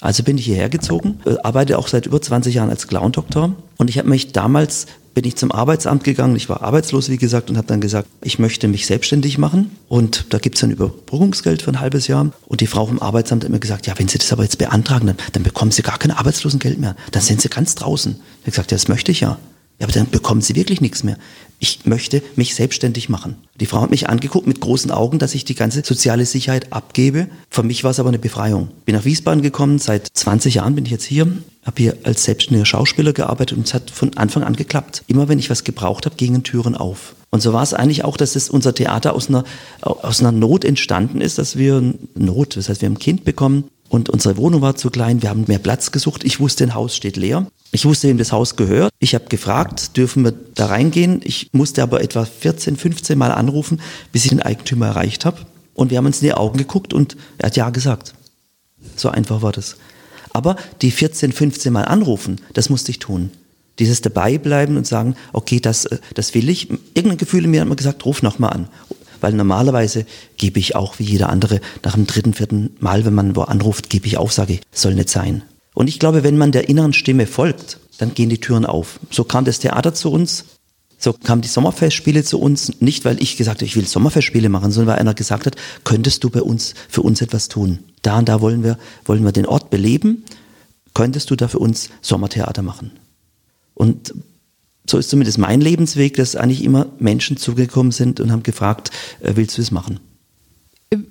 Also 0.00 0.24
bin 0.24 0.36
ich 0.36 0.46
hierher 0.46 0.68
gezogen, 0.68 1.20
äh, 1.26 1.36
arbeite 1.42 1.78
auch 1.78 1.88
seit 1.88 2.06
über 2.06 2.20
20 2.20 2.54
Jahren 2.54 2.70
als 2.70 2.88
Clown-Doktor 2.88 3.54
und 3.78 3.90
ich 3.90 3.98
habe 3.98 4.08
mich 4.08 4.32
damals 4.32 4.86
bin 5.14 5.24
ich 5.24 5.36
zum 5.36 5.52
Arbeitsamt 5.52 6.04
gegangen. 6.04 6.36
Ich 6.36 6.48
war 6.48 6.62
arbeitslos, 6.62 7.08
wie 7.08 7.18
gesagt, 7.18 7.50
und 7.50 7.56
habe 7.56 7.66
dann 7.66 7.80
gesagt, 7.80 8.08
ich 8.22 8.38
möchte 8.38 8.68
mich 8.68 8.86
selbstständig 8.86 9.38
machen. 9.38 9.70
Und 9.88 10.26
da 10.30 10.38
gibt 10.38 10.56
es 10.56 10.64
ein 10.64 10.70
Überbrückungsgeld 10.70 11.62
für 11.62 11.70
ein 11.70 11.80
halbes 11.80 12.06
Jahr. 12.06 12.30
Und 12.46 12.60
die 12.60 12.66
Frau 12.66 12.86
vom 12.86 13.00
Arbeitsamt 13.00 13.44
hat 13.44 13.50
mir 13.50 13.60
gesagt, 13.60 13.86
ja, 13.86 13.94
wenn 13.98 14.08
Sie 14.08 14.18
das 14.18 14.32
aber 14.32 14.42
jetzt 14.42 14.58
beantragen, 14.58 15.06
dann, 15.06 15.16
dann 15.32 15.42
bekommen 15.42 15.70
Sie 15.70 15.82
gar 15.82 15.98
kein 15.98 16.10
Arbeitslosengeld 16.10 16.78
mehr. 16.78 16.96
Dann 17.10 17.22
sind 17.22 17.42
Sie 17.42 17.48
ganz 17.48 17.74
draußen. 17.74 18.12
Ich 18.12 18.40
habe 18.40 18.50
gesagt, 18.52 18.70
ja, 18.70 18.76
das 18.76 18.88
möchte 18.88 19.12
ich 19.12 19.20
ja. 19.20 19.38
Ja, 19.82 19.86
aber 19.88 19.94
dann 19.94 20.10
bekommen 20.10 20.42
Sie 20.42 20.54
wirklich 20.54 20.80
nichts 20.80 21.02
mehr. 21.02 21.18
Ich 21.58 21.86
möchte 21.86 22.22
mich 22.36 22.54
selbstständig 22.54 23.08
machen. 23.08 23.34
Die 23.58 23.66
Frau 23.66 23.80
hat 23.80 23.90
mich 23.90 24.08
angeguckt 24.08 24.46
mit 24.46 24.60
großen 24.60 24.92
Augen, 24.92 25.18
dass 25.18 25.34
ich 25.34 25.44
die 25.44 25.56
ganze 25.56 25.82
soziale 25.84 26.24
Sicherheit 26.24 26.72
abgebe. 26.72 27.26
Für 27.50 27.64
mich 27.64 27.82
war 27.82 27.90
es 27.90 27.98
aber 27.98 28.10
eine 28.10 28.20
Befreiung. 28.20 28.68
Bin 28.84 28.94
nach 28.94 29.04
Wiesbaden 29.04 29.42
gekommen, 29.42 29.80
seit 29.80 30.06
20 30.12 30.54
Jahren 30.54 30.76
bin 30.76 30.84
ich 30.84 30.92
jetzt 30.92 31.04
hier, 31.04 31.26
habe 31.64 31.82
hier 31.82 31.96
als 32.04 32.22
selbstständiger 32.22 32.64
Schauspieler 32.64 33.12
gearbeitet 33.12 33.58
und 33.58 33.66
es 33.66 33.74
hat 33.74 33.90
von 33.90 34.16
Anfang 34.16 34.44
an 34.44 34.54
geklappt. 34.54 35.02
Immer 35.08 35.28
wenn 35.28 35.40
ich 35.40 35.50
was 35.50 35.64
gebraucht 35.64 36.06
habe, 36.06 36.14
gingen 36.14 36.44
Türen 36.44 36.76
auf. 36.76 37.16
Und 37.30 37.42
so 37.42 37.52
war 37.52 37.64
es 37.64 37.74
eigentlich 37.74 38.04
auch, 38.04 38.16
dass 38.16 38.36
es 38.36 38.50
unser 38.50 38.76
Theater 38.76 39.14
aus 39.14 39.28
einer, 39.28 39.42
aus 39.80 40.20
einer 40.20 40.30
Not 40.30 40.64
entstanden 40.64 41.20
ist, 41.20 41.38
dass 41.38 41.58
wir 41.58 41.82
Not, 42.14 42.56
das 42.56 42.68
heißt, 42.68 42.82
wir 42.82 42.86
haben 42.86 42.94
ein 42.94 43.00
Kind 43.00 43.24
bekommen 43.24 43.64
und 43.92 44.08
unsere 44.08 44.38
Wohnung 44.38 44.62
war 44.62 44.74
zu 44.74 44.88
klein, 44.88 45.20
wir 45.20 45.28
haben 45.28 45.44
mehr 45.48 45.58
Platz 45.58 45.92
gesucht. 45.92 46.24
Ich 46.24 46.40
wusste, 46.40 46.64
ein 46.64 46.74
Haus 46.74 46.96
steht 46.96 47.18
leer. 47.18 47.46
Ich 47.72 47.84
wusste, 47.84 48.08
wem 48.08 48.16
das 48.16 48.32
Haus 48.32 48.56
gehört. 48.56 48.90
Ich 49.00 49.14
habe 49.14 49.26
gefragt, 49.26 49.98
dürfen 49.98 50.24
wir 50.24 50.32
da 50.54 50.64
reingehen? 50.64 51.20
Ich 51.24 51.50
musste 51.52 51.82
aber 51.82 52.00
etwa 52.00 52.24
14, 52.24 52.78
15 52.78 53.18
Mal 53.18 53.32
anrufen, 53.32 53.82
bis 54.10 54.24
ich 54.24 54.30
den 54.30 54.40
Eigentümer 54.40 54.86
erreicht 54.86 55.26
habe. 55.26 55.42
Und 55.74 55.90
wir 55.90 55.98
haben 55.98 56.06
uns 56.06 56.22
in 56.22 56.28
die 56.28 56.32
Augen 56.32 56.56
geguckt 56.56 56.94
und 56.94 57.18
er 57.36 57.48
hat 57.48 57.56
ja 57.58 57.68
gesagt. 57.68 58.14
So 58.96 59.10
einfach 59.10 59.42
war 59.42 59.52
das. 59.52 59.76
Aber 60.32 60.56
die 60.80 60.90
14, 60.90 61.30
15 61.30 61.70
Mal 61.70 61.84
anrufen, 61.84 62.40
das 62.54 62.70
musste 62.70 62.92
ich 62.92 62.98
tun. 62.98 63.30
Dieses 63.78 64.00
dabei 64.00 64.38
bleiben 64.38 64.78
und 64.78 64.86
sagen, 64.86 65.16
okay, 65.34 65.60
das, 65.60 65.84
äh, 65.84 65.98
das 66.14 66.32
will 66.32 66.48
ich. 66.48 66.70
Irgendein 66.94 67.18
Gefühl 67.18 67.44
in 67.44 67.50
mir 67.50 67.60
hat 67.60 67.68
mir 67.68 67.76
gesagt, 67.76 68.06
ruf 68.06 68.22
nochmal 68.22 68.54
an. 68.54 68.68
Weil 69.22 69.32
normalerweise 69.32 70.04
gebe 70.36 70.58
ich 70.58 70.76
auch 70.76 70.98
wie 70.98 71.04
jeder 71.04 71.30
andere 71.30 71.60
nach 71.82 71.94
dem 71.94 72.06
dritten, 72.06 72.34
vierten 72.34 72.76
Mal, 72.80 73.06
wenn 73.06 73.14
man 73.14 73.34
wo 73.36 73.42
anruft, 73.42 73.88
gebe 73.88 74.06
ich 74.06 74.18
auf, 74.18 74.32
sage 74.32 74.60
soll 74.72 74.94
nicht 74.94 75.08
sein. 75.08 75.42
Und 75.74 75.88
ich 75.88 75.98
glaube, 75.98 76.22
wenn 76.24 76.36
man 76.36 76.52
der 76.52 76.68
inneren 76.68 76.92
Stimme 76.92 77.26
folgt, 77.26 77.78
dann 77.98 78.14
gehen 78.14 78.28
die 78.28 78.40
Türen 78.40 78.66
auf. 78.66 79.00
So 79.10 79.24
kam 79.24 79.44
das 79.44 79.60
Theater 79.60 79.94
zu 79.94 80.10
uns, 80.10 80.44
so 80.98 81.12
kamen 81.12 81.42
die 81.42 81.48
Sommerfestspiele 81.48 82.22
zu 82.24 82.38
uns, 82.40 82.80
nicht 82.80 83.04
weil 83.04 83.20
ich 83.22 83.36
gesagt 83.36 83.58
habe, 83.58 83.64
ich 83.64 83.76
will 83.76 83.86
Sommerfestspiele 83.86 84.48
machen, 84.48 84.70
sondern 84.70 84.94
weil 84.94 85.00
einer 85.00 85.14
gesagt 85.14 85.46
hat, 85.46 85.56
könntest 85.84 86.22
du 86.24 86.30
bei 86.30 86.42
uns, 86.42 86.74
für 86.88 87.02
uns 87.02 87.20
etwas 87.20 87.48
tun? 87.48 87.80
Da 88.02 88.18
und 88.18 88.28
da 88.28 88.40
wollen 88.40 88.62
wir, 88.62 88.78
wollen 89.04 89.24
wir 89.24 89.32
den 89.32 89.46
Ort 89.46 89.70
beleben, 89.70 90.24
könntest 90.94 91.30
du 91.30 91.36
da 91.36 91.48
für 91.48 91.58
uns 91.58 91.90
Sommertheater 92.02 92.62
machen? 92.62 92.92
Und 93.74 94.14
so 94.88 94.98
ist 94.98 95.10
zumindest 95.10 95.38
mein 95.38 95.60
Lebensweg, 95.60 96.16
dass 96.16 96.36
eigentlich 96.36 96.64
immer 96.64 96.86
Menschen 96.98 97.36
zugekommen 97.36 97.92
sind 97.92 98.20
und 98.20 98.32
haben 98.32 98.42
gefragt, 98.42 98.90
äh, 99.20 99.32
willst 99.36 99.58
du 99.58 99.62
es 99.62 99.70
machen? 99.70 100.00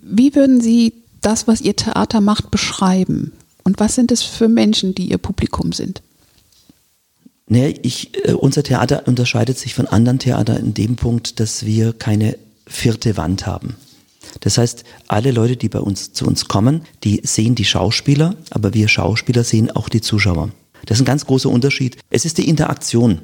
Wie 0.01 0.35
würden 0.35 0.61
Sie 0.61 0.93
das, 1.21 1.47
was 1.47 1.61
Ihr 1.61 1.75
Theater 1.75 2.21
macht, 2.21 2.51
beschreiben? 2.51 3.31
Und 3.63 3.79
was 3.79 3.95
sind 3.95 4.11
es 4.11 4.23
für 4.23 4.47
Menschen, 4.47 4.95
die 4.95 5.09
Ihr 5.09 5.17
Publikum 5.17 5.71
sind? 5.71 6.01
Nee, 7.47 7.75
ich, 7.81 8.25
äh, 8.27 8.33
unser 8.33 8.63
Theater 8.63 9.07
unterscheidet 9.07 9.57
sich 9.57 9.73
von 9.73 9.87
anderen 9.87 10.19
Theatern 10.19 10.57
in 10.57 10.73
dem 10.73 10.95
Punkt, 10.95 11.39
dass 11.39 11.65
wir 11.65 11.93
keine 11.93 12.37
vierte 12.65 13.17
Wand 13.17 13.45
haben. 13.45 13.75
Das 14.39 14.57
heißt, 14.57 14.83
alle 15.07 15.31
Leute, 15.31 15.57
die 15.57 15.69
bei 15.69 15.79
uns 15.79 16.13
zu 16.13 16.25
uns 16.25 16.47
kommen, 16.47 16.83
die 17.03 17.21
sehen 17.23 17.55
die 17.55 17.65
Schauspieler, 17.65 18.35
aber 18.51 18.73
wir 18.73 18.87
Schauspieler 18.87 19.43
sehen 19.43 19.69
auch 19.71 19.89
die 19.89 20.01
Zuschauer. 20.01 20.51
Das 20.85 20.97
ist 20.97 21.01
ein 21.01 21.05
ganz 21.05 21.25
großer 21.25 21.49
Unterschied. 21.49 21.97
Es 22.09 22.25
ist 22.25 22.37
die 22.37 22.47
Interaktion, 22.47 23.21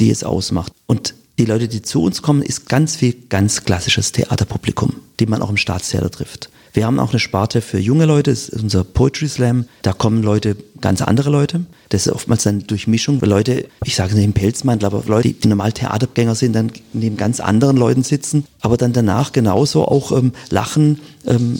die 0.00 0.10
es 0.10 0.24
ausmacht. 0.24 0.72
Und 0.86 1.14
die 1.38 1.44
Leute, 1.44 1.68
die 1.68 1.82
zu 1.82 2.02
uns 2.02 2.22
kommen, 2.22 2.42
ist 2.42 2.68
ganz 2.68 2.96
viel 2.96 3.14
ganz 3.28 3.64
klassisches 3.64 4.12
Theaterpublikum, 4.12 4.94
die 5.18 5.26
man 5.26 5.42
auch 5.42 5.50
im 5.50 5.56
Staatstheater 5.56 6.10
trifft. 6.10 6.50
Wir 6.74 6.86
haben 6.86 6.98
auch 6.98 7.10
eine 7.10 7.18
Sparte 7.18 7.60
für 7.60 7.78
junge 7.78 8.06
Leute, 8.06 8.30
das 8.30 8.48
ist 8.48 8.62
unser 8.62 8.82
Poetry 8.82 9.28
Slam. 9.28 9.66
Da 9.82 9.92
kommen 9.92 10.22
Leute, 10.22 10.56
ganz 10.80 11.02
andere 11.02 11.28
Leute. 11.28 11.64
Das 11.90 12.06
ist 12.06 12.12
oftmals 12.12 12.46
eine 12.46 12.60
Durchmischung. 12.60 13.20
Leute, 13.20 13.66
ich 13.84 13.94
sage 13.94 14.14
nicht 14.14 14.24
im 14.24 14.32
Pelzmantel, 14.32 14.86
aber 14.86 15.02
Leute, 15.06 15.32
die 15.34 15.48
normal 15.48 15.72
Theatergänger 15.72 16.34
sind, 16.34 16.54
dann 16.54 16.72
neben 16.94 17.18
ganz 17.18 17.40
anderen 17.40 17.76
Leuten 17.76 18.04
sitzen, 18.04 18.46
aber 18.60 18.78
dann 18.78 18.94
danach 18.94 19.32
genauso 19.32 19.86
auch 19.86 20.12
ähm, 20.12 20.32
lachen, 20.48 21.00
ähm, 21.26 21.58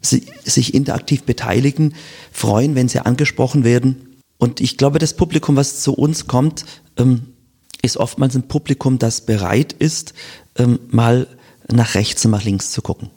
sich 0.00 0.74
interaktiv 0.74 1.24
beteiligen, 1.24 1.94
freuen, 2.30 2.74
wenn 2.74 2.88
sie 2.88 3.04
angesprochen 3.04 3.64
werden. 3.64 4.18
Und 4.38 4.60
ich 4.60 4.76
glaube, 4.76 4.98
das 4.98 5.14
Publikum, 5.14 5.56
was 5.56 5.80
zu 5.80 5.94
uns 5.94 6.26
kommt, 6.28 6.64
ähm, 6.96 7.33
ist 7.84 7.96
oftmals 7.96 8.34
ein 8.34 8.48
Publikum, 8.48 8.98
das 8.98 9.20
bereit 9.20 9.72
ist, 9.72 10.14
ähm, 10.56 10.78
mal 10.90 11.26
nach 11.70 11.94
rechts 11.94 12.24
und 12.24 12.30
nach 12.32 12.44
links 12.44 12.70
zu 12.70 12.82
gucken. 12.82 13.10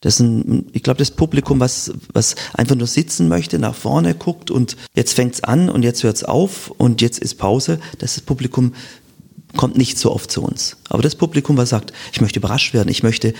Das 0.00 0.14
ist 0.14 0.20
ein, 0.20 0.66
ich 0.72 0.82
glaube, 0.82 0.98
das 0.98 1.10
Publikum, 1.10 1.58
was, 1.58 1.92
was 2.12 2.36
einfach 2.54 2.76
nur 2.76 2.86
sitzen 2.86 3.28
möchte, 3.28 3.58
nach 3.58 3.74
vorne 3.74 4.14
guckt 4.14 4.50
und 4.50 4.76
jetzt 4.94 5.14
fängt's 5.14 5.42
an 5.42 5.68
und 5.68 5.82
jetzt 5.82 6.02
hört's 6.02 6.22
auf 6.22 6.70
und 6.70 7.00
jetzt 7.00 7.18
ist 7.18 7.36
Pause, 7.36 7.80
das, 7.98 8.14
das 8.14 8.22
Publikum 8.22 8.74
kommt 9.56 9.76
nicht 9.76 9.98
so 9.98 10.12
oft 10.12 10.30
zu 10.30 10.42
uns. 10.42 10.76
Aber 10.88 11.02
das 11.02 11.14
Publikum, 11.14 11.56
was 11.56 11.70
sagt, 11.70 11.92
ich 12.12 12.20
möchte 12.20 12.38
überrascht 12.38 12.74
werden, 12.74 12.88
ich 12.88 13.02
möchte 13.02 13.32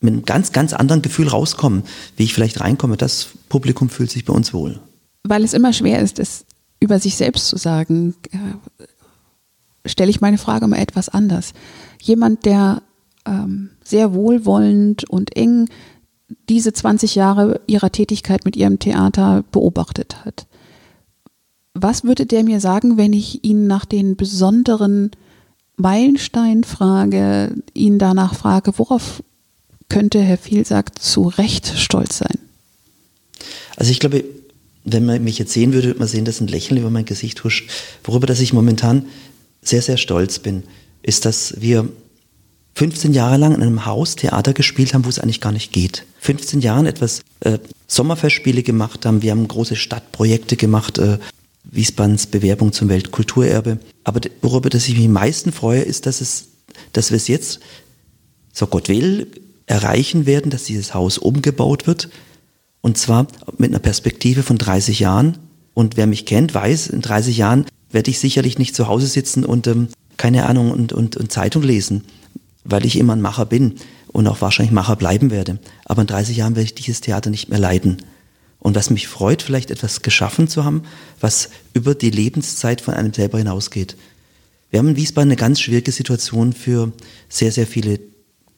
mit 0.00 0.12
einem 0.12 0.24
ganz, 0.24 0.52
ganz 0.52 0.72
anderen 0.72 1.02
Gefühl 1.02 1.28
rauskommen, 1.28 1.82
wie 2.16 2.24
ich 2.24 2.32
vielleicht 2.32 2.60
reinkomme, 2.60 2.96
das 2.96 3.28
Publikum 3.48 3.88
fühlt 3.88 4.10
sich 4.10 4.24
bei 4.24 4.32
uns 4.32 4.54
wohl. 4.54 4.78
Weil 5.24 5.42
es 5.42 5.52
immer 5.52 5.72
schwer 5.72 6.00
ist, 6.00 6.20
es 6.20 6.44
über 6.80 7.00
sich 7.00 7.16
selbst 7.16 7.48
zu 7.48 7.56
sagen, 7.56 8.14
stelle 9.88 10.10
ich 10.10 10.20
meine 10.20 10.38
Frage 10.38 10.66
mal 10.66 10.78
etwas 10.78 11.08
anders. 11.08 11.52
Jemand, 12.00 12.44
der 12.44 12.82
ähm, 13.26 13.70
sehr 13.84 14.14
wohlwollend 14.14 15.08
und 15.08 15.36
eng 15.36 15.68
diese 16.48 16.72
20 16.72 17.14
Jahre 17.14 17.60
ihrer 17.66 17.90
Tätigkeit 17.90 18.44
mit 18.44 18.56
ihrem 18.56 18.78
Theater 18.78 19.44
beobachtet 19.50 20.24
hat. 20.24 20.46
Was 21.74 22.04
würde 22.04 22.26
der 22.26 22.44
mir 22.44 22.60
sagen, 22.60 22.96
wenn 22.96 23.12
ich 23.12 23.44
ihn 23.44 23.66
nach 23.66 23.84
den 23.84 24.16
besonderen 24.16 25.10
Meilensteinen 25.76 26.64
frage, 26.64 27.54
ihn 27.72 27.98
danach 27.98 28.34
frage, 28.34 28.72
worauf 28.78 29.22
könnte 29.88 30.20
Herr 30.20 30.38
Vielsack 30.38 31.00
zu 31.00 31.28
Recht 31.28 31.78
stolz 31.78 32.18
sein? 32.18 32.38
Also 33.76 33.92
ich 33.92 34.00
glaube, 34.00 34.24
wenn 34.84 35.06
man 35.06 35.22
mich 35.22 35.38
jetzt 35.38 35.52
sehen 35.52 35.72
würde, 35.72 35.88
würde 35.88 35.98
man 36.00 36.08
sehen, 36.08 36.24
dass 36.24 36.40
ein 36.40 36.48
Lächeln 36.48 36.80
über 36.80 36.90
mein 36.90 37.04
Gesicht 37.04 37.44
huscht, 37.44 37.70
worüber 38.04 38.26
dass 38.26 38.40
ich 38.40 38.52
momentan 38.52 39.06
sehr, 39.62 39.82
sehr 39.82 39.96
stolz 39.96 40.38
bin 40.38 40.64
ist, 41.02 41.24
dass 41.24 41.60
wir 41.60 41.88
15 42.74 43.12
Jahre 43.12 43.38
lang 43.38 43.54
in 43.54 43.62
einem 43.62 43.86
Haus 43.86 44.14
Theater 44.14 44.52
gespielt 44.52 44.94
haben, 44.94 45.04
wo 45.04 45.08
es 45.08 45.18
eigentlich 45.18 45.40
gar 45.40 45.52
nicht 45.52 45.72
geht. 45.72 46.04
15 46.20 46.60
Jahren 46.60 46.86
etwas 46.86 47.22
äh, 47.40 47.58
Sommerfestspiele 47.88 48.62
gemacht 48.62 49.04
haben, 49.04 49.22
wir 49.22 49.32
haben 49.32 49.48
große 49.48 49.74
Stadtprojekte 49.74 50.56
gemacht, 50.56 50.98
äh, 50.98 51.18
Wiesbadens 51.64 52.26
Bewerbung 52.26 52.72
zum 52.72 52.88
Weltkulturerbe. 52.88 53.78
Aber 54.04 54.20
worüber 54.42 54.70
das 54.70 54.88
ich 54.88 54.96
mich 54.96 55.06
am 55.06 55.12
meisten 55.12 55.52
freue, 55.52 55.82
ist, 55.82 56.06
dass, 56.06 56.20
es, 56.20 56.48
dass 56.92 57.10
wir 57.10 57.16
es 57.16 57.28
jetzt, 57.28 57.60
so 58.52 58.66
Gott 58.66 58.88
will, 58.88 59.26
erreichen 59.66 60.26
werden, 60.26 60.50
dass 60.50 60.64
dieses 60.64 60.94
Haus 60.94 61.18
umgebaut 61.18 61.86
wird. 61.86 62.08
Und 62.80 62.96
zwar 62.96 63.26
mit 63.58 63.70
einer 63.70 63.80
Perspektive 63.80 64.42
von 64.42 64.56
30 64.56 65.00
Jahren. 65.00 65.38
Und 65.74 65.96
wer 65.96 66.06
mich 66.06 66.26
kennt, 66.26 66.54
weiß, 66.54 66.88
in 66.88 67.02
30 67.02 67.36
Jahren 67.36 67.66
werde 67.90 68.10
ich 68.10 68.18
sicherlich 68.18 68.58
nicht 68.58 68.74
zu 68.74 68.88
Hause 68.88 69.06
sitzen 69.06 69.44
und 69.44 69.66
ähm, 69.66 69.88
keine 70.16 70.46
Ahnung 70.46 70.70
und, 70.70 70.92
und, 70.92 71.16
und 71.16 71.32
Zeitung 71.32 71.62
lesen, 71.62 72.04
weil 72.64 72.84
ich 72.84 72.98
immer 72.98 73.14
ein 73.14 73.20
Macher 73.20 73.46
bin 73.46 73.76
und 74.08 74.26
auch 74.26 74.40
wahrscheinlich 74.40 74.72
Macher 74.72 74.96
bleiben 74.96 75.30
werde. 75.30 75.58
Aber 75.84 76.02
in 76.02 76.08
30 76.08 76.36
Jahren 76.36 76.56
werde 76.56 76.66
ich 76.66 76.74
dieses 76.74 77.00
Theater 77.00 77.30
nicht 77.30 77.48
mehr 77.48 77.58
leiden. 77.58 78.02
Und 78.60 78.74
was 78.74 78.90
mich 78.90 79.06
freut, 79.06 79.42
vielleicht 79.42 79.70
etwas 79.70 80.02
geschaffen 80.02 80.48
zu 80.48 80.64
haben, 80.64 80.82
was 81.20 81.50
über 81.74 81.94
die 81.94 82.10
Lebenszeit 82.10 82.80
von 82.80 82.94
einem 82.94 83.14
selber 83.14 83.38
hinausgeht. 83.38 83.96
Wir 84.70 84.80
haben 84.80 84.88
in 84.88 84.96
Wiesbaden 84.96 85.30
eine 85.30 85.36
ganz 85.36 85.60
schwierige 85.60 85.92
Situation 85.92 86.52
für 86.52 86.92
sehr, 87.28 87.52
sehr 87.52 87.66
viele 87.66 88.00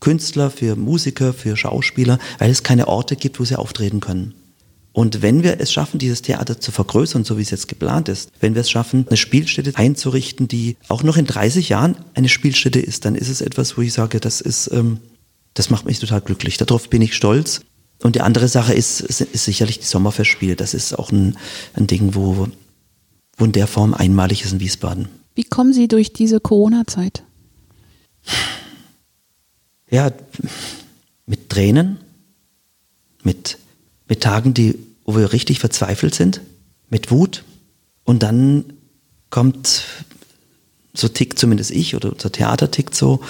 Künstler, 0.01 0.51
für 0.51 0.75
Musiker, 0.75 1.33
für 1.33 1.57
Schauspieler, 1.57 2.19
weil 2.39 2.51
es 2.51 2.63
keine 2.63 2.89
Orte 2.89 3.17
gibt, 3.17 3.39
wo 3.39 3.45
sie 3.45 3.59
auftreten 3.59 4.01
können. 4.01 4.35
Und 4.93 5.23
wenn 5.23 5.43
wir 5.43 5.61
es 5.61 5.73
schaffen, 5.73 5.99
dieses 5.99 6.23
Theater 6.23 6.59
zu 6.59 6.73
vergrößern, 6.73 7.25
so 7.25 7.39
wie 7.39 7.43
es 7.43 7.51
jetzt 7.51 7.69
geplant 7.69 8.09
ist, 8.09 8.33
wenn 8.41 8.55
wir 8.55 8.63
es 8.63 8.71
schaffen, 8.71 9.07
eine 9.07 9.17
Spielstätte 9.17 9.73
einzurichten, 9.77 10.49
die 10.49 10.77
auch 10.89 11.03
noch 11.03 11.17
in 11.17 11.27
30 11.27 11.69
Jahren 11.69 11.97
eine 12.15 12.29
Spielstätte 12.29 12.81
ist, 12.81 13.05
dann 13.05 13.15
ist 13.15 13.29
es 13.29 13.41
etwas, 13.41 13.77
wo 13.77 13.83
ich 13.83 13.93
sage, 13.93 14.19
das 14.19 14.41
ist, 14.41 14.69
ähm, 14.73 14.99
das 15.55 15.71
macht 15.71 15.87
mich 15.87 16.01
total 16.01 16.21
glücklich. 16.21 16.57
Darauf 16.57 16.91
bin 16.91 17.03
ich 17.03 17.15
stolz. 17.15 17.61
Und 18.03 18.17
die 18.17 18.23
andere 18.23 18.49
Sache 18.49 18.73
ist, 18.73 19.01
ist 19.01 19.45
sicherlich 19.45 19.79
die 19.79 19.87
Sommerfestspiele. 19.87 20.57
Das 20.57 20.75
ist 20.75 20.99
auch 20.99 21.13
ein, 21.13 21.37
ein 21.75 21.87
Ding, 21.87 22.15
wo, 22.15 22.49
wo 23.37 23.45
in 23.45 23.53
der 23.53 23.67
Form 23.67 23.95
einmalig 23.95 24.43
ist 24.43 24.53
in 24.53 24.61
Wiesbaden. 24.61 25.09
Wie 25.35 25.45
kommen 25.45 25.73
Sie 25.73 25.87
durch 25.87 26.13
diese 26.13 26.41
Corona-Zeit? 26.41 27.23
Ja, 29.91 30.11
mit 31.27 31.51
Tränen, 31.51 31.99
mit, 33.23 33.59
mit 34.11 34.23
Tagen, 34.23 34.53
die, 34.53 34.77
wo 35.07 35.17
wir 35.17 35.33
richtig 35.33 35.61
verzweifelt 35.61 36.15
sind, 36.15 36.43
mit 36.91 37.11
Wut. 37.11 37.45
Und 38.05 38.23
dann 38.23 38.65
kommt, 39.31 39.85
so 40.93 41.09
tickt 41.09 41.39
zumindest 41.39 41.71
ich 41.71 41.95
oder 41.97 42.13
unser 42.13 42.31
Theater 42.31 42.71
tickt 42.71 42.95
so, 42.95 43.21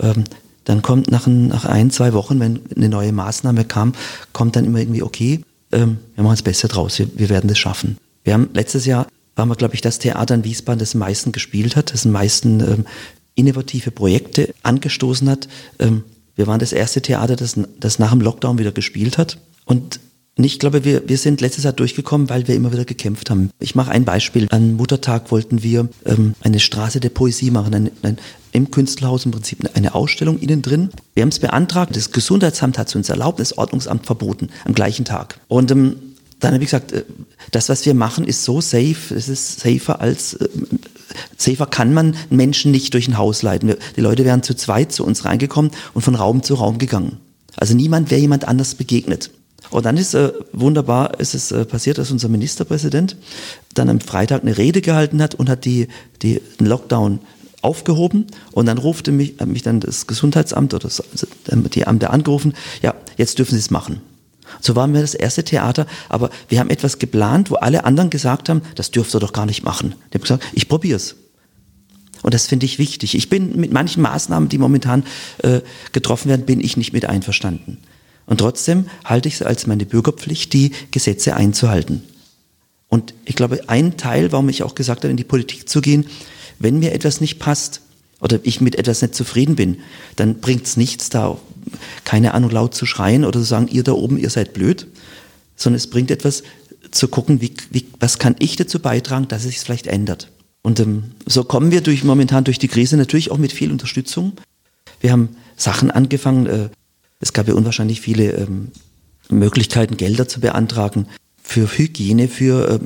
ähm, 0.00 0.24
dann 0.64 0.82
kommt 0.82 1.10
nach 1.10 1.26
ein, 1.26 1.48
nach 1.48 1.66
ein, 1.66 1.90
zwei 1.90 2.12
Wochen, 2.14 2.40
wenn 2.40 2.60
eine 2.74 2.88
neue 2.88 3.12
Maßnahme 3.12 3.64
kam, 3.64 3.92
kommt 4.32 4.56
dann 4.56 4.64
immer 4.64 4.78
irgendwie, 4.78 5.02
okay, 5.02 5.42
ähm, 5.72 5.98
wir 6.14 6.24
machen 6.24 6.34
das 6.34 6.42
Beste 6.42 6.68
draus, 6.68 6.98
wir, 6.98 7.08
wir 7.16 7.28
werden 7.28 7.48
das 7.48 7.58
schaffen. 7.58 7.98
Wir 8.24 8.32
haben 8.32 8.48
letztes 8.54 8.86
Jahr, 8.86 9.06
waren 9.36 9.48
wir, 9.48 9.56
glaube 9.56 9.74
ich, 9.74 9.82
das 9.82 9.98
Theater 9.98 10.34
in 10.34 10.44
Wiesbaden, 10.44 10.78
das 10.78 10.94
am 10.94 11.00
meisten 11.00 11.32
gespielt 11.32 11.76
hat, 11.76 11.92
das 11.92 12.06
am 12.06 12.12
meisten 12.12 12.60
ähm, 12.60 12.86
innovative 13.34 13.90
Projekte 13.90 14.54
angestoßen 14.62 15.28
hat. 15.28 15.48
Ähm, 15.78 16.04
wir 16.34 16.46
waren 16.46 16.60
das 16.60 16.72
erste 16.72 17.02
Theater, 17.02 17.36
das, 17.36 17.58
das 17.78 17.98
nach 17.98 18.10
dem 18.10 18.22
Lockdown 18.22 18.58
wieder 18.58 18.72
gespielt 18.72 19.18
hat. 19.18 19.38
Und 19.66 20.00
ich 20.36 20.58
glaube, 20.58 20.84
wir, 20.84 21.08
wir 21.08 21.18
sind 21.18 21.40
letztes 21.40 21.64
Jahr 21.64 21.72
durchgekommen, 21.72 22.30
weil 22.30 22.48
wir 22.48 22.54
immer 22.54 22.72
wieder 22.72 22.84
gekämpft 22.84 23.30
haben. 23.30 23.50
Ich 23.58 23.74
mache 23.74 23.90
ein 23.90 24.04
Beispiel. 24.04 24.46
An 24.50 24.74
Muttertag 24.74 25.30
wollten 25.30 25.62
wir 25.62 25.88
ähm, 26.06 26.34
eine 26.40 26.60
Straße 26.60 27.00
der 27.00 27.10
Poesie 27.10 27.50
machen, 27.50 27.74
ein, 27.74 27.90
ein, 28.02 28.18
im 28.52 28.70
Künstlerhaus 28.70 29.24
im 29.24 29.32
Prinzip 29.32 29.58
eine 29.74 29.94
Ausstellung 29.94 30.38
innen 30.38 30.62
drin. 30.62 30.90
Wir 31.14 31.22
haben 31.22 31.28
es 31.28 31.38
beantragt, 31.38 31.94
das 31.94 32.12
Gesundheitsamt 32.12 32.78
hat 32.78 32.88
es 32.88 32.94
uns 32.94 33.08
erlaubt, 33.08 33.40
das 33.40 33.58
Ordnungsamt 33.58 34.06
verboten 34.06 34.48
am 34.64 34.74
gleichen 34.74 35.04
Tag. 35.04 35.38
Und 35.48 35.70
ähm, 35.70 35.96
dann 36.40 36.54
habe 36.54 36.64
ich 36.64 36.70
gesagt, 36.70 36.92
äh, 36.92 37.04
das, 37.50 37.68
was 37.68 37.84
wir 37.84 37.94
machen, 37.94 38.24
ist 38.24 38.44
so 38.44 38.60
safe, 38.60 39.14
es 39.14 39.28
ist 39.28 39.60
safer 39.60 40.00
als, 40.00 40.34
äh, 40.34 40.48
safer 41.36 41.66
kann 41.66 41.92
man 41.92 42.16
Menschen 42.30 42.70
nicht 42.70 42.94
durch 42.94 43.08
ein 43.08 43.18
Haus 43.18 43.42
leiten. 43.42 43.74
Die 43.96 44.00
Leute 44.00 44.24
wären 44.24 44.42
zu 44.42 44.54
zweit 44.54 44.92
zu 44.92 45.04
uns 45.04 45.24
reingekommen 45.24 45.70
und 45.92 46.02
von 46.02 46.14
Raum 46.14 46.42
zu 46.42 46.54
Raum 46.54 46.78
gegangen. 46.78 47.18
Also 47.56 47.74
niemand 47.74 48.10
wäre 48.10 48.20
jemand 48.20 48.48
anders 48.48 48.74
begegnet. 48.74 49.30
Und 49.70 49.86
dann 49.86 49.96
ist 49.96 50.14
äh, 50.14 50.32
wunderbar, 50.52 51.20
ist 51.20 51.34
es 51.34 51.52
äh, 51.52 51.64
passiert, 51.64 51.98
dass 51.98 52.10
unser 52.10 52.28
Ministerpräsident 52.28 53.16
dann 53.74 53.88
am 53.88 54.00
Freitag 54.00 54.42
eine 54.42 54.58
Rede 54.58 54.80
gehalten 54.80 55.22
hat 55.22 55.34
und 55.34 55.48
hat 55.48 55.64
die, 55.64 55.88
die 56.22 56.40
den 56.58 56.66
Lockdown 56.66 57.20
aufgehoben 57.62 58.26
und 58.52 58.66
dann 58.66 58.78
rufte 58.78 59.12
mich, 59.12 59.34
hat 59.38 59.48
mich 59.48 59.62
dann 59.62 59.80
das 59.80 60.06
Gesundheitsamt 60.06 60.74
oder 60.74 60.88
das, 60.88 61.02
die 61.74 61.86
Amte 61.86 62.10
angerufen, 62.10 62.54
ja, 62.82 62.94
jetzt 63.16 63.38
dürfen 63.38 63.52
Sie 63.52 63.60
es 63.60 63.70
machen. 63.70 64.00
So 64.60 64.74
waren 64.74 64.92
wir 64.92 65.00
das 65.00 65.14
erste 65.14 65.44
Theater, 65.44 65.86
aber 66.08 66.30
wir 66.48 66.58
haben 66.58 66.70
etwas 66.70 66.98
geplant, 66.98 67.50
wo 67.50 67.56
alle 67.56 67.84
anderen 67.84 68.10
gesagt 68.10 68.48
haben, 68.48 68.62
das 68.74 68.90
dürft 68.90 69.14
ihr 69.14 69.20
doch 69.20 69.32
gar 69.32 69.46
nicht 69.46 69.62
machen. 69.62 69.94
Die 70.12 70.18
haben 70.18 70.22
gesagt, 70.22 70.44
ich 70.52 70.68
probier's. 70.68 71.16
Und 72.22 72.34
das 72.34 72.46
finde 72.46 72.66
ich 72.66 72.78
wichtig. 72.78 73.14
Ich 73.14 73.28
bin 73.28 73.58
mit 73.58 73.72
manchen 73.72 74.02
Maßnahmen, 74.02 74.48
die 74.48 74.58
momentan 74.58 75.04
äh, 75.38 75.60
getroffen 75.92 76.28
werden, 76.28 76.44
bin 76.44 76.60
ich 76.60 76.76
nicht 76.76 76.92
mit 76.92 77.06
einverstanden. 77.06 77.78
Und 78.30 78.38
trotzdem 78.38 78.86
halte 79.04 79.26
ich 79.26 79.34
es 79.34 79.42
als 79.42 79.66
meine 79.66 79.84
Bürgerpflicht, 79.84 80.52
die 80.52 80.70
Gesetze 80.92 81.34
einzuhalten. 81.34 82.04
Und 82.86 83.12
ich 83.24 83.34
glaube, 83.34 83.68
ein 83.68 83.96
Teil, 83.96 84.30
warum 84.30 84.48
ich 84.48 84.62
auch 84.62 84.76
gesagt 84.76 85.02
habe, 85.02 85.10
in 85.10 85.16
die 85.16 85.24
Politik 85.24 85.68
zu 85.68 85.80
gehen, 85.80 86.06
wenn 86.60 86.78
mir 86.78 86.92
etwas 86.92 87.20
nicht 87.20 87.40
passt 87.40 87.80
oder 88.20 88.38
ich 88.44 88.60
mit 88.60 88.76
etwas 88.76 89.02
nicht 89.02 89.16
zufrieden 89.16 89.56
bin, 89.56 89.78
dann 90.14 90.36
bringt 90.36 90.64
es 90.64 90.76
nichts, 90.76 91.08
da 91.08 91.38
keine 92.04 92.32
Ahnung 92.32 92.52
laut 92.52 92.72
zu 92.72 92.86
schreien 92.86 93.24
oder 93.24 93.40
zu 93.40 93.46
sagen, 93.46 93.66
ihr 93.66 93.82
da 93.82 93.92
oben, 93.92 94.16
ihr 94.16 94.30
seid 94.30 94.52
blöd, 94.52 94.86
sondern 95.56 95.78
es 95.78 95.90
bringt 95.90 96.12
etwas 96.12 96.44
zu 96.92 97.08
gucken, 97.08 97.40
wie, 97.40 97.52
wie, 97.72 97.88
was 97.98 98.20
kann 98.20 98.36
ich 98.38 98.54
dazu 98.54 98.78
beitragen, 98.78 99.26
dass 99.26 99.42
es 99.42 99.48
sich 99.48 99.58
vielleicht 99.58 99.88
ändert. 99.88 100.30
Und 100.62 100.78
ähm, 100.78 101.14
so 101.26 101.42
kommen 101.42 101.72
wir 101.72 101.80
durch, 101.80 102.04
momentan 102.04 102.44
durch 102.44 102.60
die 102.60 102.68
Krise 102.68 102.96
natürlich 102.96 103.32
auch 103.32 103.38
mit 103.38 103.50
viel 103.50 103.72
Unterstützung. 103.72 104.34
Wir 105.00 105.10
haben 105.10 105.30
Sachen 105.56 105.90
angefangen, 105.90 106.46
äh, 106.46 106.68
es 107.20 107.32
gab 107.32 107.48
ja 107.48 107.54
unwahrscheinlich 107.54 108.00
viele 108.00 108.32
ähm, 108.32 108.68
Möglichkeiten, 109.28 109.96
Gelder 109.96 110.26
zu 110.26 110.40
beantragen 110.40 111.06
für 111.42 111.66
Hygiene, 111.66 112.28
für, 112.28 112.70
äh, 112.70 112.78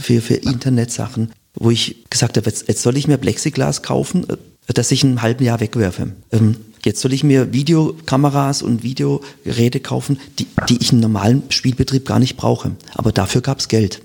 für, 0.00 0.20
für 0.20 0.34
Internetsachen, 0.34 1.32
wo 1.54 1.70
ich 1.70 2.04
gesagt 2.10 2.36
habe, 2.36 2.48
jetzt, 2.48 2.68
jetzt 2.68 2.82
soll 2.82 2.96
ich 2.96 3.08
mir 3.08 3.18
Plexiglas 3.18 3.82
kaufen, 3.82 4.28
äh, 4.28 4.36
das 4.72 4.90
ich 4.92 5.02
in 5.02 5.10
einem 5.10 5.22
halben 5.22 5.44
Jahr 5.44 5.60
wegwerfe. 5.60 6.12
Ähm, 6.30 6.56
jetzt 6.84 7.00
soll 7.00 7.12
ich 7.12 7.24
mir 7.24 7.52
Videokameras 7.52 8.62
und 8.62 8.82
Videogeräte 8.82 9.80
kaufen, 9.80 10.20
die, 10.38 10.46
die 10.68 10.78
ich 10.80 10.92
im 10.92 11.00
normalen 11.00 11.42
Spielbetrieb 11.48 12.06
gar 12.06 12.18
nicht 12.18 12.36
brauche. 12.36 12.72
Aber 12.94 13.12
dafür 13.12 13.40
gab 13.40 13.58
es 13.58 13.68
Geld. 13.68 14.02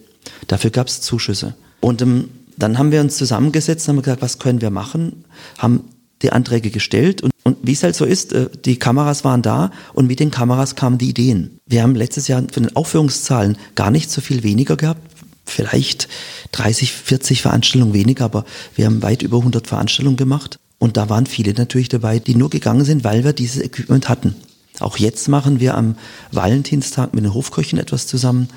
Dafür 0.47 0.71
gab 0.71 0.87
es 0.87 1.01
Zuschüsse. 1.01 1.55
Und 1.81 2.01
ähm, 2.01 2.29
dann 2.57 2.77
haben 2.77 2.91
wir 2.91 3.01
uns 3.01 3.17
zusammengesetzt 3.17 3.87
haben 3.87 4.01
gesagt, 4.01 4.21
was 4.21 4.39
können 4.39 4.61
wir 4.61 4.69
machen? 4.69 5.25
Haben 5.57 5.83
die 6.21 6.31
Anträge 6.31 6.71
gestellt 6.71 7.21
und, 7.21 7.31
und 7.45 7.57
wie 7.61 7.73
es 7.73 7.83
halt 7.83 7.95
so 7.95 8.05
ist, 8.05 8.33
äh, 8.33 8.49
die 8.65 8.77
Kameras 8.77 9.23
waren 9.23 9.43
da 9.43 9.71
und 9.93 10.07
mit 10.07 10.19
den 10.19 10.31
Kameras 10.31 10.75
kamen 10.75 10.97
die 10.97 11.09
Ideen. 11.09 11.59
Wir 11.67 11.83
haben 11.83 11.95
letztes 11.95 12.27
Jahr 12.27 12.43
von 12.51 12.63
den 12.63 12.75
Aufführungszahlen 12.75 13.57
gar 13.75 13.91
nicht 13.91 14.09
so 14.09 14.19
viel 14.19 14.43
weniger 14.43 14.75
gehabt, 14.75 15.01
vielleicht 15.45 16.09
30, 16.53 16.91
40 16.91 17.43
Veranstaltungen 17.43 17.93
weniger, 17.93 18.25
aber 18.25 18.45
wir 18.75 18.87
haben 18.87 19.03
weit 19.03 19.21
über 19.21 19.37
100 19.37 19.67
Veranstaltungen 19.67 20.17
gemacht 20.17 20.57
und 20.79 20.97
da 20.97 21.07
waren 21.07 21.27
viele 21.27 21.53
natürlich 21.53 21.87
dabei, 21.87 22.17
die 22.17 22.35
nur 22.35 22.49
gegangen 22.49 22.83
sind, 22.83 23.03
weil 23.03 23.23
wir 23.23 23.33
dieses 23.33 23.61
Equipment 23.61 24.09
hatten. 24.09 24.35
Auch 24.79 24.97
jetzt 24.97 25.29
machen 25.29 25.59
wir 25.59 25.75
am 25.75 25.95
Valentinstag 26.31 27.13
mit 27.13 27.23
den 27.23 27.33
Hofköchen 27.33 27.77
etwas 27.77 28.07
zusammen, 28.07 28.49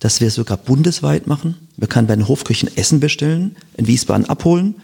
dass 0.00 0.20
wir 0.20 0.30
sogar 0.30 0.56
bundesweit 0.56 1.28
machen. 1.28 1.54
Man 1.76 1.88
kann 1.88 2.08
bei 2.08 2.16
den 2.16 2.26
Hofköchen 2.26 2.76
Essen 2.76 2.98
bestellen, 2.98 3.56
in 3.76 3.86
Wiesbaden 3.86 4.28
abholen. 4.28 4.74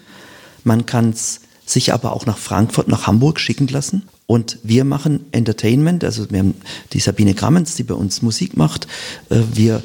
Man 0.62 0.86
kann 0.86 1.10
es 1.10 1.40
sich 1.68 1.92
aber 1.92 2.12
auch 2.12 2.26
nach 2.26 2.38
Frankfurt, 2.38 2.88
nach 2.88 3.06
Hamburg 3.06 3.38
schicken 3.40 3.68
lassen. 3.68 4.04
Und 4.26 4.58
wir 4.62 4.84
machen 4.84 5.26
Entertainment, 5.32 6.04
also 6.04 6.30
wir 6.30 6.38
haben 6.40 6.54
die 6.92 7.00
Sabine 7.00 7.34
Grammens, 7.34 7.74
die 7.74 7.82
bei 7.82 7.94
uns 7.94 8.22
Musik 8.22 8.56
macht. 8.56 8.86
Äh, 9.30 9.40
wir 9.52 9.82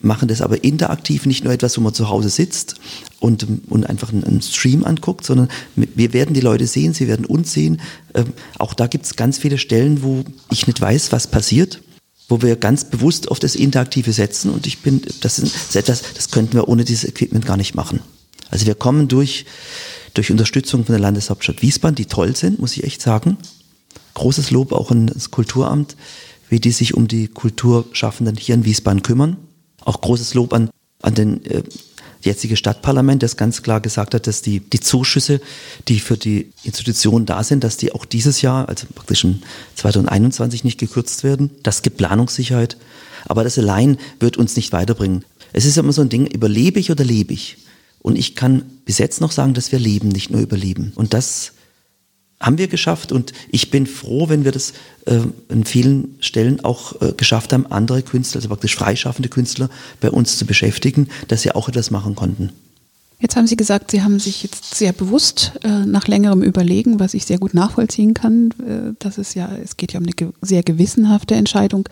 machen 0.00 0.28
das 0.28 0.42
aber 0.42 0.62
interaktiv, 0.62 1.26
nicht 1.26 1.44
nur 1.44 1.52
etwas, 1.52 1.76
wo 1.78 1.80
man 1.80 1.94
zu 1.94 2.08
Hause 2.08 2.28
sitzt 2.28 2.74
und, 3.20 3.46
und 3.68 3.86
einfach 3.88 4.12
einen, 4.12 4.42
Stream 4.42 4.84
anguckt, 4.84 5.24
sondern 5.24 5.48
wir 5.76 6.12
werden 6.12 6.34
die 6.34 6.40
Leute 6.40 6.66
sehen, 6.66 6.92
sie 6.92 7.08
werden 7.08 7.24
uns 7.24 7.52
sehen. 7.52 7.80
Ähm, 8.14 8.26
auch 8.58 8.74
da 8.74 8.86
gibt 8.86 9.06
es 9.06 9.16
ganz 9.16 9.38
viele 9.38 9.58
Stellen, 9.58 10.02
wo 10.02 10.24
ich 10.50 10.66
nicht 10.66 10.80
weiß, 10.80 11.10
was 11.12 11.26
passiert 11.26 11.80
wo 12.28 12.40
wir 12.40 12.56
ganz 12.56 12.84
bewusst 12.84 13.30
auf 13.30 13.38
das 13.38 13.54
Interaktive 13.54 14.12
setzen 14.12 14.50
und 14.50 14.66
ich 14.66 14.78
bin, 14.78 15.02
das 15.20 15.38
ist 15.38 15.76
etwas, 15.76 16.02
das 16.14 16.30
könnten 16.30 16.54
wir 16.54 16.68
ohne 16.68 16.84
dieses 16.84 17.04
Equipment 17.04 17.44
gar 17.44 17.58
nicht 17.58 17.74
machen. 17.74 18.00
Also 18.50 18.66
wir 18.66 18.74
kommen 18.74 19.08
durch 19.08 19.44
durch 20.14 20.30
Unterstützung 20.30 20.84
von 20.84 20.92
der 20.92 21.00
Landeshauptstadt 21.00 21.62
Wiesbaden, 21.62 21.96
die 21.96 22.06
toll 22.06 22.34
sind, 22.36 22.60
muss 22.60 22.76
ich 22.76 22.84
echt 22.84 23.02
sagen. 23.02 23.36
Großes 24.14 24.50
Lob 24.50 24.72
auch 24.72 24.90
an 24.90 25.08
das 25.08 25.30
Kulturamt, 25.30 25.96
wie 26.48 26.60
die 26.60 26.70
sich 26.70 26.94
um 26.94 27.08
die 27.08 27.28
Kulturschaffenden 27.28 28.36
hier 28.36 28.54
in 28.54 28.64
Wiesbaden 28.64 29.02
kümmern. 29.02 29.36
Auch 29.84 30.00
großes 30.00 30.34
Lob 30.34 30.52
an, 30.52 30.70
an 31.02 31.14
den 31.14 31.44
äh, 31.46 31.62
jetzige 32.22 32.56
Stadtparlament, 32.56 33.22
das 33.22 33.36
ganz 33.36 33.62
klar 33.62 33.80
gesagt 33.80 34.14
hat, 34.14 34.26
dass 34.26 34.40
die, 34.40 34.60
die 34.60 34.80
Zuschüsse, 34.80 35.40
die 35.88 36.00
für 36.00 36.16
die 36.16 36.52
Institutionen 36.62 37.26
da 37.26 37.42
sind, 37.44 37.64
dass 37.64 37.76
die 37.76 37.92
auch 37.92 38.04
dieses 38.04 38.40
Jahr, 38.40 38.68
also 38.68 38.86
praktisch 38.94 39.24
im 39.24 39.40
2021 39.74 40.64
nicht 40.64 40.78
gekürzt 40.78 41.24
werden. 41.24 41.50
Das 41.62 41.82
gibt 41.82 41.96
Planungssicherheit. 41.96 42.76
Aber 43.26 43.44
das 43.44 43.58
allein 43.58 43.98
wird 44.20 44.36
uns 44.36 44.56
nicht 44.56 44.72
weiterbringen. 44.72 45.24
Es 45.52 45.64
ist 45.64 45.78
immer 45.78 45.92
so 45.92 46.02
ein 46.02 46.08
Ding, 46.08 46.26
überlebe 46.26 46.80
ich 46.80 46.90
oder 46.90 47.04
lebe 47.04 47.32
ich? 47.32 47.58
Und 48.04 48.16
ich 48.16 48.36
kann 48.36 48.64
bis 48.84 48.98
jetzt 48.98 49.22
noch 49.22 49.32
sagen, 49.32 49.54
dass 49.54 49.72
wir 49.72 49.78
leben, 49.78 50.10
nicht 50.10 50.30
nur 50.30 50.42
überleben. 50.42 50.92
Und 50.94 51.14
das 51.14 51.52
haben 52.38 52.58
wir 52.58 52.68
geschafft 52.68 53.12
und 53.12 53.32
ich 53.48 53.70
bin 53.70 53.86
froh, 53.86 54.28
wenn 54.28 54.44
wir 54.44 54.52
das 54.52 54.74
äh, 55.06 55.20
in 55.48 55.64
vielen 55.64 56.16
Stellen 56.20 56.62
auch 56.62 57.00
äh, 57.00 57.12
geschafft 57.16 57.54
haben, 57.54 57.64
andere 57.72 58.02
Künstler, 58.02 58.40
also 58.40 58.48
praktisch 58.48 58.76
freischaffende 58.76 59.30
Künstler 59.30 59.70
bei 60.00 60.10
uns 60.10 60.36
zu 60.36 60.44
beschäftigen, 60.44 61.08
dass 61.28 61.40
sie 61.40 61.52
auch 61.52 61.70
etwas 61.70 61.90
machen 61.90 62.14
konnten. 62.14 62.50
Jetzt 63.20 63.36
haben 63.36 63.46
Sie 63.46 63.56
gesagt, 63.56 63.92
Sie 63.92 64.02
haben 64.02 64.18
sich 64.18 64.42
jetzt 64.42 64.74
sehr 64.74 64.92
bewusst 64.92 65.52
äh, 65.62 65.86
nach 65.86 66.06
längerem 66.06 66.42
Überlegen, 66.42 67.00
was 67.00 67.14
ich 67.14 67.24
sehr 67.24 67.38
gut 67.38 67.54
nachvollziehen 67.54 68.12
kann, 68.12 68.50
äh, 68.60 68.92
dass 68.98 69.16
es 69.16 69.32
ja, 69.32 69.50
es 69.56 69.78
geht 69.78 69.94
ja 69.94 69.98
um 69.98 70.04
eine 70.04 70.12
ge 70.12 70.28
sehr 70.42 70.62
gewissenhafte 70.62 71.36
Entscheidung, 71.36 71.88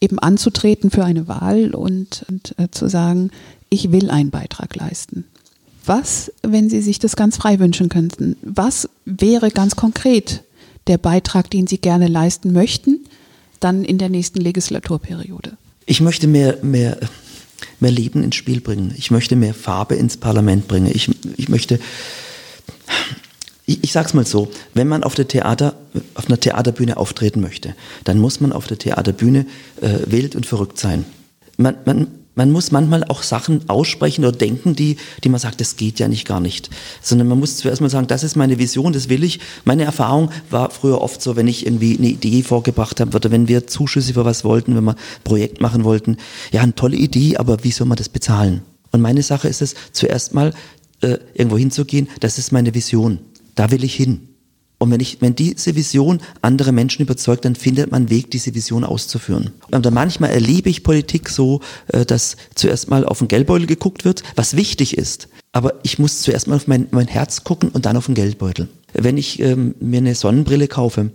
eben 0.00 0.18
anzutreten 0.18 0.90
für 0.90 1.04
eine 1.04 1.28
Wahl 1.28 1.76
und, 1.76 2.24
und 2.28 2.58
äh, 2.58 2.68
zu 2.72 2.88
sagen, 2.88 3.30
ich 3.68 3.92
will 3.92 4.10
einen 4.10 4.30
Beitrag 4.30 4.74
leisten. 4.74 5.24
Was, 5.84 6.32
wenn 6.42 6.70
Sie 6.70 6.80
sich 6.80 6.98
das 6.98 7.16
ganz 7.16 7.36
frei 7.36 7.58
wünschen 7.58 7.88
könnten, 7.88 8.36
was 8.42 8.88
wäre 9.04 9.50
ganz 9.50 9.76
konkret 9.76 10.44
der 10.86 10.98
Beitrag, 10.98 11.50
den 11.50 11.66
Sie 11.66 11.78
gerne 11.78 12.08
leisten 12.08 12.52
möchten, 12.52 13.00
dann 13.60 13.84
in 13.84 13.98
der 13.98 14.08
nächsten 14.08 14.40
Legislaturperiode? 14.40 15.56
Ich 15.86 16.00
möchte 16.00 16.26
mehr, 16.26 16.58
mehr, 16.62 16.98
mehr 17.80 17.90
Leben 17.90 18.22
ins 18.22 18.36
Spiel 18.36 18.60
bringen. 18.60 18.94
Ich 18.96 19.10
möchte 19.10 19.34
mehr 19.36 19.54
Farbe 19.54 19.96
ins 19.96 20.16
Parlament 20.16 20.68
bringen. 20.68 20.90
Ich, 20.92 21.10
ich 21.36 21.48
möchte, 21.48 21.80
ich, 23.66 23.82
ich 23.82 23.92
sage 23.92 24.08
es 24.08 24.14
mal 24.14 24.26
so, 24.26 24.50
wenn 24.74 24.86
man 24.86 25.02
auf, 25.02 25.16
der 25.16 25.26
Theater, 25.26 25.74
auf 26.14 26.28
einer 26.28 26.38
Theaterbühne 26.38 26.96
auftreten 26.96 27.40
möchte, 27.40 27.74
dann 28.04 28.18
muss 28.18 28.40
man 28.40 28.52
auf 28.52 28.66
der 28.68 28.78
Theaterbühne 28.78 29.46
äh, 29.80 29.98
wild 30.06 30.36
und 30.36 30.46
verrückt 30.46 30.78
sein. 30.78 31.04
Man, 31.56 31.76
man, 31.84 32.06
man 32.34 32.50
muss 32.50 32.72
manchmal 32.72 33.04
auch 33.04 33.22
Sachen 33.22 33.68
aussprechen 33.68 34.24
oder 34.24 34.36
denken, 34.36 34.74
die, 34.74 34.96
die 35.22 35.28
man 35.28 35.40
sagt, 35.40 35.60
das 35.60 35.76
geht 35.76 35.98
ja 35.98 36.08
nicht 36.08 36.26
gar 36.26 36.40
nicht. 36.40 36.70
Sondern 37.02 37.28
man 37.28 37.38
muss 37.38 37.58
zuerst 37.58 37.80
mal 37.80 37.90
sagen, 37.90 38.06
das 38.06 38.22
ist 38.22 38.36
meine 38.36 38.58
Vision, 38.58 38.92
das 38.92 39.08
will 39.08 39.22
ich. 39.22 39.40
Meine 39.64 39.84
Erfahrung 39.84 40.30
war 40.48 40.70
früher 40.70 41.00
oft 41.00 41.20
so, 41.20 41.36
wenn 41.36 41.46
ich 41.46 41.66
irgendwie 41.66 41.98
eine 41.98 42.08
Idee 42.08 42.42
vorgebracht 42.42 43.00
habe 43.00 43.14
oder 43.14 43.30
wenn 43.30 43.48
wir 43.48 43.66
Zuschüsse 43.66 44.14
für 44.14 44.24
was 44.24 44.44
wollten, 44.44 44.74
wenn 44.76 44.84
wir 44.84 44.92
ein 44.92 45.24
Projekt 45.24 45.60
machen 45.60 45.84
wollten, 45.84 46.16
ja, 46.52 46.62
eine 46.62 46.74
tolle 46.74 46.96
Idee, 46.96 47.36
aber 47.36 47.64
wie 47.64 47.70
soll 47.70 47.86
man 47.86 47.96
das 47.96 48.08
bezahlen? 48.08 48.62
Und 48.92 49.00
meine 49.00 49.22
Sache 49.22 49.48
ist 49.48 49.62
es, 49.62 49.74
zuerst 49.92 50.34
mal 50.34 50.52
äh, 51.00 51.18
irgendwo 51.34 51.58
hinzugehen, 51.58 52.08
das 52.20 52.38
ist 52.38 52.52
meine 52.52 52.74
Vision. 52.74 53.18
Da 53.54 53.70
will 53.70 53.84
ich 53.84 53.94
hin. 53.94 54.31
Und 54.82 54.90
wenn, 54.90 54.98
ich, 54.98 55.18
wenn 55.20 55.36
diese 55.36 55.76
Vision 55.76 56.18
andere 56.40 56.72
Menschen 56.72 57.02
überzeugt, 57.02 57.44
dann 57.44 57.54
findet 57.54 57.92
man 57.92 58.02
einen 58.02 58.10
Weg, 58.10 58.32
diese 58.32 58.52
Vision 58.52 58.82
auszuführen. 58.82 59.52
Und 59.70 59.88
manchmal 59.92 60.30
erlebe 60.30 60.70
ich 60.70 60.82
Politik 60.82 61.28
so, 61.28 61.60
äh, 61.86 62.04
dass 62.04 62.36
zuerst 62.56 62.90
mal 62.90 63.04
auf 63.04 63.20
den 63.20 63.28
Geldbeutel 63.28 63.68
geguckt 63.68 64.04
wird, 64.04 64.24
was 64.34 64.56
wichtig 64.56 64.98
ist. 64.98 65.28
Aber 65.52 65.74
ich 65.84 66.00
muss 66.00 66.22
zuerst 66.22 66.48
mal 66.48 66.56
auf 66.56 66.66
mein, 66.66 66.88
mein 66.90 67.06
Herz 67.06 67.44
gucken 67.44 67.68
und 67.68 67.86
dann 67.86 67.96
auf 67.96 68.06
den 68.06 68.16
Geldbeutel. 68.16 68.66
Wenn 68.92 69.18
ich 69.18 69.38
ähm, 69.38 69.76
mir 69.78 69.98
eine 69.98 70.16
Sonnenbrille 70.16 70.66
kaufe, 70.66 71.12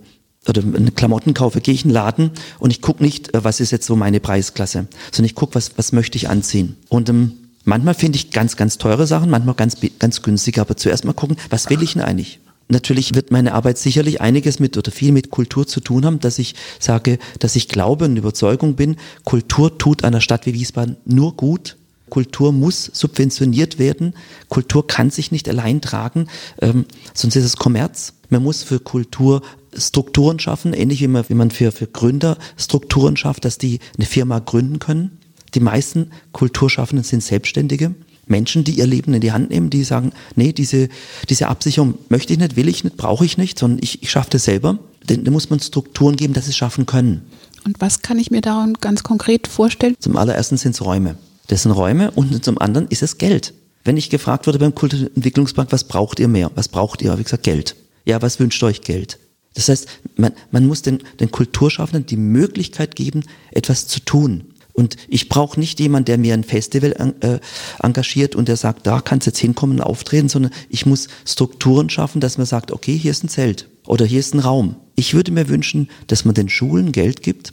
oder 0.48 0.62
eine 0.62 0.92
Klamotten 0.92 1.34
kaufe, 1.34 1.60
gehe 1.60 1.74
ich 1.74 1.84
in 1.84 1.90
den 1.90 1.94
Laden 1.94 2.30
und 2.60 2.70
ich 2.70 2.80
gucke 2.80 3.02
nicht, 3.02 3.34
äh, 3.34 3.44
was 3.44 3.60
ist 3.60 3.70
jetzt 3.70 3.86
so 3.86 3.96
meine 3.96 4.18
Preisklasse, 4.18 4.86
sondern 5.12 5.26
ich 5.26 5.34
gucke, 5.34 5.56
was, 5.56 5.72
was 5.76 5.92
möchte 5.92 6.16
ich 6.16 6.30
anziehen. 6.30 6.76
Und 6.88 7.10
ähm, 7.10 7.32
manchmal 7.64 7.92
finde 7.92 8.16
ich 8.16 8.30
ganz, 8.30 8.56
ganz 8.56 8.78
teure 8.78 9.06
Sachen, 9.06 9.28
manchmal 9.28 9.56
ganz, 9.56 9.76
ganz 9.98 10.22
günstige, 10.22 10.62
aber 10.62 10.78
zuerst 10.78 11.04
mal 11.04 11.12
gucken, 11.12 11.36
was 11.50 11.68
will 11.68 11.82
ich 11.82 11.92
denn 11.92 12.02
eigentlich? 12.02 12.40
Natürlich 12.68 13.14
wird 13.14 13.30
meine 13.30 13.54
Arbeit 13.54 13.78
sicherlich 13.78 14.20
einiges 14.20 14.60
mit 14.60 14.76
oder 14.76 14.90
viel 14.90 15.12
mit 15.12 15.30
Kultur 15.30 15.66
zu 15.66 15.80
tun 15.80 16.04
haben, 16.04 16.20
dass 16.20 16.38
ich 16.38 16.54
sage, 16.78 17.18
dass 17.38 17.56
ich 17.56 17.68
glaube 17.68 18.04
und 18.04 18.16
Überzeugung 18.16 18.74
bin, 18.74 18.96
Kultur 19.24 19.78
tut 19.78 20.04
einer 20.04 20.20
Stadt 20.20 20.44
wie 20.44 20.52
Wiesbaden 20.52 20.96
nur 21.06 21.34
gut. 21.34 21.76
Kultur 22.10 22.52
muss 22.52 22.90
subventioniert 22.92 23.78
werden. 23.78 24.14
Kultur 24.48 24.86
kann 24.86 25.10
sich 25.10 25.30
nicht 25.30 25.48
allein 25.48 25.80
tragen, 25.80 26.28
ähm, 26.60 26.86
sonst 27.14 27.36
ist 27.36 27.44
es 27.44 27.56
Kommerz. 27.56 28.14
Man 28.30 28.42
muss 28.42 28.62
für 28.62 28.80
Kultur 28.80 29.42
Strukturen 29.76 30.38
schaffen, 30.38 30.72
ähnlich 30.72 31.00
wie 31.00 31.08
man, 31.08 31.28
wie 31.28 31.34
man 31.34 31.50
für, 31.50 31.72
für 31.72 31.86
Gründer 31.86 32.38
Strukturen 32.56 33.16
schafft, 33.16 33.44
dass 33.44 33.58
die 33.58 33.80
eine 33.96 34.06
Firma 34.06 34.38
gründen 34.38 34.78
können. 34.78 35.18
Die 35.54 35.60
meisten 35.60 36.10
Kulturschaffenden 36.32 37.04
sind 37.04 37.22
Selbstständige. 37.22 37.94
Menschen, 38.28 38.64
die 38.64 38.72
ihr 38.72 38.86
Leben 38.86 39.14
in 39.14 39.20
die 39.20 39.32
Hand 39.32 39.50
nehmen, 39.50 39.70
die 39.70 39.84
sagen, 39.84 40.12
nee, 40.36 40.52
diese, 40.52 40.88
diese 41.28 41.48
Absicherung 41.48 41.94
möchte 42.08 42.32
ich 42.32 42.38
nicht, 42.38 42.56
will 42.56 42.68
ich 42.68 42.84
nicht, 42.84 42.96
brauche 42.96 43.24
ich 43.24 43.38
nicht, 43.38 43.58
sondern 43.58 43.80
ich, 43.82 44.02
ich 44.02 44.10
schaffe 44.10 44.30
das 44.30 44.44
selber. 44.44 44.78
Denn 45.08 45.24
da 45.24 45.30
muss 45.30 45.50
man 45.50 45.60
Strukturen 45.60 46.16
geben, 46.16 46.34
dass 46.34 46.44
sie 46.44 46.50
es 46.50 46.56
schaffen 46.56 46.86
können. 46.86 47.22
Und 47.64 47.80
was 47.80 48.02
kann 48.02 48.18
ich 48.18 48.30
mir 48.30 48.40
daran 48.40 48.74
ganz 48.74 49.02
konkret 49.02 49.46
vorstellen? 49.46 49.96
Zum 49.98 50.16
allerersten 50.16 50.56
sind 50.56 50.72
es 50.72 50.84
Räume. 50.84 51.16
Das 51.48 51.62
sind 51.62 51.72
Räume 51.72 52.10
und 52.10 52.44
zum 52.44 52.58
anderen 52.58 52.88
ist 52.88 53.02
es 53.02 53.18
Geld. 53.18 53.54
Wenn 53.84 53.96
ich 53.96 54.10
gefragt 54.10 54.46
wurde 54.46 54.58
beim 54.58 54.74
Kulturentwicklungsbank, 54.74 55.72
was 55.72 55.84
braucht 55.84 56.20
ihr 56.20 56.28
mehr? 56.28 56.50
Was 56.54 56.68
braucht 56.68 57.00
ihr? 57.00 57.10
Habe 57.10 57.22
ich 57.22 57.26
gesagt, 57.26 57.44
Geld. 57.44 57.74
Ja, 58.04 58.20
was 58.20 58.38
wünscht 58.38 58.62
euch 58.62 58.82
Geld? 58.82 59.18
Das 59.54 59.68
heißt, 59.68 59.88
man, 60.16 60.32
man 60.50 60.66
muss 60.66 60.82
den, 60.82 61.02
den 61.20 61.30
Kulturschaffenden 61.30 62.06
die 62.06 62.16
Möglichkeit 62.16 62.96
geben, 62.96 63.24
etwas 63.50 63.86
zu 63.86 64.00
tun. 64.00 64.47
Und 64.78 64.96
ich 65.08 65.28
brauche 65.28 65.58
nicht 65.58 65.80
jemanden, 65.80 66.04
der 66.04 66.18
mir 66.18 66.34
ein 66.34 66.44
Festival 66.44 66.92
äh, 67.18 67.40
engagiert 67.82 68.36
und 68.36 68.46
der 68.46 68.54
sagt, 68.54 68.86
da 68.86 69.00
kannst 69.00 69.26
du 69.26 69.30
jetzt 69.30 69.40
hinkommen 69.40 69.80
und 69.80 69.82
auftreten, 69.84 70.28
sondern 70.28 70.52
ich 70.68 70.86
muss 70.86 71.08
Strukturen 71.26 71.90
schaffen, 71.90 72.20
dass 72.20 72.38
man 72.38 72.46
sagt, 72.46 72.70
okay, 72.70 72.96
hier 72.96 73.10
ist 73.10 73.24
ein 73.24 73.28
Zelt 73.28 73.68
oder 73.88 74.06
hier 74.06 74.20
ist 74.20 74.36
ein 74.36 74.38
Raum. 74.38 74.76
Ich 74.94 75.14
würde 75.14 75.32
mir 75.32 75.48
wünschen, 75.48 75.90
dass 76.06 76.24
man 76.24 76.36
den 76.36 76.48
Schulen 76.48 76.92
Geld 76.92 77.24
gibt, 77.24 77.50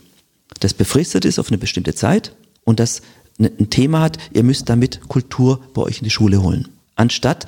das 0.60 0.76
befristet 0.76 1.26
ist 1.26 1.40
auf 1.40 1.48
eine 1.48 1.58
bestimmte 1.58 1.96
Zeit 1.96 2.36
und 2.64 2.80
das 2.80 3.02
ein 3.40 3.72
Thema 3.72 4.02
hat, 4.02 4.20
ihr 4.32 4.44
müsst 4.44 4.70
damit 4.70 5.08
Kultur 5.08 5.62
bei 5.74 5.82
euch 5.82 5.98
in 5.98 6.04
die 6.04 6.12
Schule 6.12 6.44
holen. 6.44 6.68
Anstatt 6.96 7.48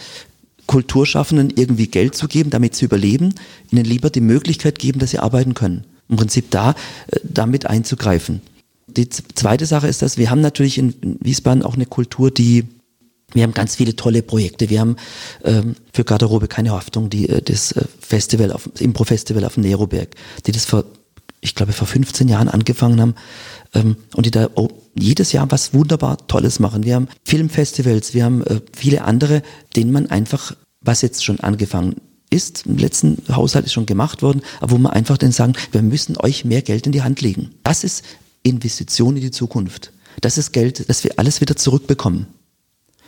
Kulturschaffenden 0.66 1.54
irgendwie 1.56 1.86
Geld 1.86 2.16
zu 2.16 2.28
geben, 2.28 2.50
damit 2.50 2.74
sie 2.74 2.86
überleben, 2.86 3.36
ihnen 3.70 3.86
lieber 3.86 4.10
die 4.10 4.22
Möglichkeit 4.22 4.80
geben, 4.80 4.98
dass 4.98 5.12
sie 5.12 5.20
arbeiten 5.20 5.54
können. 5.54 5.86
Im 6.10 6.16
Prinzip 6.16 6.50
da 6.50 6.72
äh, 6.72 7.20
damit 7.24 7.68
einzugreifen. 7.68 8.42
Die 8.88 9.10
zweite 9.10 9.65
Sache 9.65 9.88
ist, 9.88 10.02
dass 10.02 10.17
wir 10.17 10.30
haben 10.30 10.41
natürlich 10.41 10.78
in 10.78 10.95
Wiesbaden 11.21 11.63
auch 11.63 11.76
eine 11.76 11.86
Kultur, 11.86 12.32
die 12.32 12.65
wir 13.34 13.43
haben 13.43 13.54
ganz 13.54 13.76
viele 13.76 13.95
tolle 13.95 14.21
Projekte. 14.21 14.69
Wir 14.69 14.80
haben 14.80 14.95
ähm, 15.43 15.76
für 15.93 16.06
Garderobe 16.06 16.47
keine 16.47 16.71
Haftung, 16.71 17.10
die 17.10 17.28
äh, 17.28 17.41
das 17.41 17.73
äh, 17.73 17.84
Festival 18.00 18.54
auf 18.54 18.69
Impro-Festival 18.80 19.43
auf 19.43 19.56
dem 19.56 19.63
Neroberg, 19.63 20.15
die 20.45 20.54
das 20.54 20.63
vor, 20.63 20.86
ich 21.41 21.54
glaube, 21.54 21.73
vor 21.73 21.88
15 21.88 22.30
Jahren 22.30 22.47
angefangen 22.47 23.02
haben 23.02 23.15
ähm, 23.73 23.97
und 24.15 24.26
die 24.26 24.32
da 24.32 24.50
oh, 24.56 24.69
jedes 24.97 25.34
Jahr 25.34 25.52
was 25.52 25.73
wunderbar 25.73 26.26
Tolles 26.28 26.60
machen. 26.60 26.86
Wir 26.86 26.95
haben 26.95 27.10
Filmfestivals, 27.26 28.13
wir 28.13 28.23
haben 28.23 28.43
äh, 28.43 28.62
viele 28.73 29.04
andere, 29.04 29.43
denen 29.76 29.91
man 29.91 30.10
einfach, 30.10 30.56
was 30.80 31.02
jetzt 31.02 31.26
schon 31.26 31.41
angefangen 31.41 31.95
ist, 32.30 32.65
im 32.65 32.78
letzten 32.78 33.21
Haushalt 33.30 33.65
ist 33.65 33.73
schon 33.73 33.86
gemacht 33.86 34.21
worden, 34.21 34.41
aber 34.62 34.71
wo 34.71 34.78
man 34.78 34.93
einfach 34.93 35.17
dann 35.17 35.32
sagen, 35.32 35.54
wir 35.71 35.82
müssen 35.82 36.17
euch 36.17 36.45
mehr 36.45 36.62
Geld 36.62 36.86
in 36.86 36.91
die 36.91 37.02
Hand 37.02 37.21
legen. 37.21 37.52
Das 37.63 37.84
ist 37.84 38.04
Investition 38.47 39.15
in 39.15 39.21
die 39.21 39.31
Zukunft. 39.31 39.91
Das 40.21 40.38
ist 40.38 40.51
Geld, 40.51 40.89
das 40.89 41.03
wir 41.03 41.12
alles 41.17 41.41
wieder 41.41 41.55
zurückbekommen. 41.55 42.27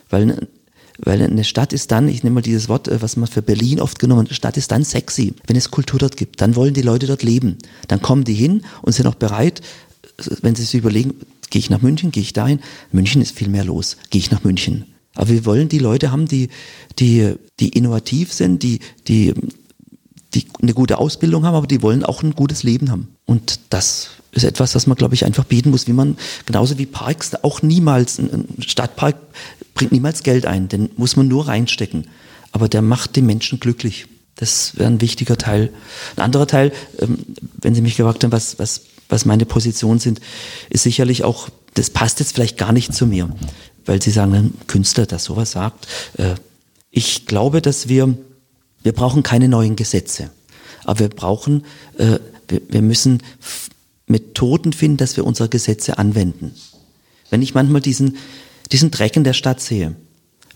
Weil, 0.10 0.48
weil 1.00 1.22
eine 1.22 1.44
Stadt 1.44 1.74
ist 1.74 1.92
dann, 1.92 2.08
ich 2.08 2.24
nehme 2.24 2.36
mal 2.36 2.42
dieses 2.42 2.70
Wort, 2.70 2.88
äh, 2.88 3.02
was 3.02 3.16
man 3.16 3.28
für 3.28 3.42
Berlin 3.42 3.80
oft 3.80 4.00
genommen 4.00 4.28
hat, 4.28 4.36
Stadt 4.36 4.58
ist 4.58 4.72
dann 4.72 4.84
sexy, 4.84 5.34
wenn 5.48 5.56
es 5.56 5.72
Kultur 5.72 6.00
dort 6.00 6.18
gibt. 6.18 6.42
Dann 6.42 6.56
wollen 6.56 6.74
die 6.74 6.82
Leute 6.82 7.08
dort 7.08 7.24
leben. 7.24 7.58
Dann 7.88 8.02
kommen 8.02 8.24
die 8.24 8.34
hin 8.34 8.64
und 8.82 8.94
sind 8.94 9.08
auch 9.08 9.16
bereit, 9.16 9.62
wenn 10.42 10.56
sie 10.56 10.64
sich 10.64 10.80
überlegen, 10.80 11.14
gehe 11.50 11.60
ich 11.60 11.70
nach 11.70 11.82
München, 11.82 12.12
gehe 12.12 12.24
ich 12.24 12.34
dahin. 12.34 12.60
München 12.92 13.22
ist 13.22 13.36
viel 13.36 13.50
mehr 13.50 13.64
los. 13.64 13.98
Gehe 14.10 14.20
ich 14.20 14.32
nach 14.32 14.44
München. 14.44 14.86
Aber 15.16 15.30
wir 15.30 15.46
wollen 15.46 15.70
die 15.70 15.80
Leute 15.80 16.12
haben, 16.12 16.28
die, 16.28 16.50
die, 17.00 17.34
die 17.60 17.70
innovativ 17.70 18.32
sind, 18.32 18.64
die, 18.64 18.80
die, 19.08 19.34
die 20.34 20.46
eine 20.62 20.74
gute 20.74 20.98
Ausbildung 21.00 21.46
haben, 21.46 21.56
aber 21.56 21.68
die 21.68 21.82
wollen 21.82 22.04
auch 22.04 22.22
ein 22.22 22.36
gutes 22.36 22.64
Leben 22.64 22.92
haben. 22.92 23.08
Und 23.26 23.60
das 23.70 24.10
ist 24.32 24.44
etwas, 24.44 24.74
das 24.74 24.86
man, 24.86 24.96
glaube 24.96 25.16
ich, 25.16 25.26
einfach 25.26 25.44
bieten 25.44 25.72
muss, 25.72 25.88
wie 25.88 25.94
man, 25.94 26.18
genauso 26.46 26.78
wie 26.78 26.86
Parks, 26.86 27.36
auch 27.44 27.62
niemals, 27.62 28.20
ein 28.20 28.46
Stadtpark 28.60 29.16
bringt 29.74 29.92
niemals 29.92 30.24
Geld 30.24 30.46
ein, 30.46 30.68
den 30.68 30.90
muss 30.98 31.16
man 31.16 31.28
nur 31.28 31.48
reinstecken. 31.48 32.08
Aber 32.52 32.68
der 32.68 32.82
macht 32.82 33.16
die 33.16 33.22
Menschen 33.22 33.60
glücklich. 33.60 34.08
Das 34.36 34.78
wäre 34.78 34.90
ein 34.90 35.02
wichtiger 35.02 35.38
Teil. 35.38 35.72
Ein 36.16 36.24
anderer 36.24 36.48
Teil, 36.48 36.72
ähm, 37.00 37.20
wenn 37.60 37.76
Sie 37.76 37.82
mich 37.82 37.98
gefragt 37.98 38.24
haben, 38.24 38.32
was, 38.32 38.58
was, 38.60 38.82
was 39.10 39.26
meine 39.26 39.46
Positionen 39.46 40.00
sind, 40.00 40.22
ist 40.70 40.84
sicherlich 40.84 41.24
auch, 41.24 41.50
das 41.74 41.90
passt 41.90 42.20
jetzt 42.20 42.34
vielleicht 42.34 42.58
gar 42.58 42.72
nicht 42.72 42.94
zu 42.94 43.06
mir, 43.06 43.30
weil 43.86 44.02
Sie 44.02 44.12
sagen, 44.12 44.34
ein 44.34 44.54
Künstler, 44.68 45.06
der 45.06 45.20
sowas 45.20 45.52
sagt. 45.52 45.88
Äh, 46.18 46.36
ich 46.92 47.26
glaube, 47.26 47.62
dass 47.62 47.90
wir, 47.90 48.18
wir 48.84 48.94
brauchen 48.94 49.24
keine 49.24 49.48
neuen 49.48 49.76
Gesetze, 49.76 50.32
aber 50.86 51.00
wir 51.00 51.10
brauchen, 51.10 51.66
äh, 51.98 52.20
wir 52.48 52.82
müssen 52.82 53.22
Methoden 54.08 54.74
finden, 54.74 54.98
dass 54.98 55.18
wir 55.18 55.26
unsere 55.26 55.50
Gesetze 55.50 55.98
anwenden. 55.98 56.54
Wenn 57.30 57.42
ich 57.42 57.54
manchmal 57.54 57.82
diesen, 57.82 58.18
diesen 58.72 58.92
Dreck 58.92 59.16
in 59.16 59.24
der 59.24 59.34
Stadt 59.34 59.62
sehe, 59.62 59.96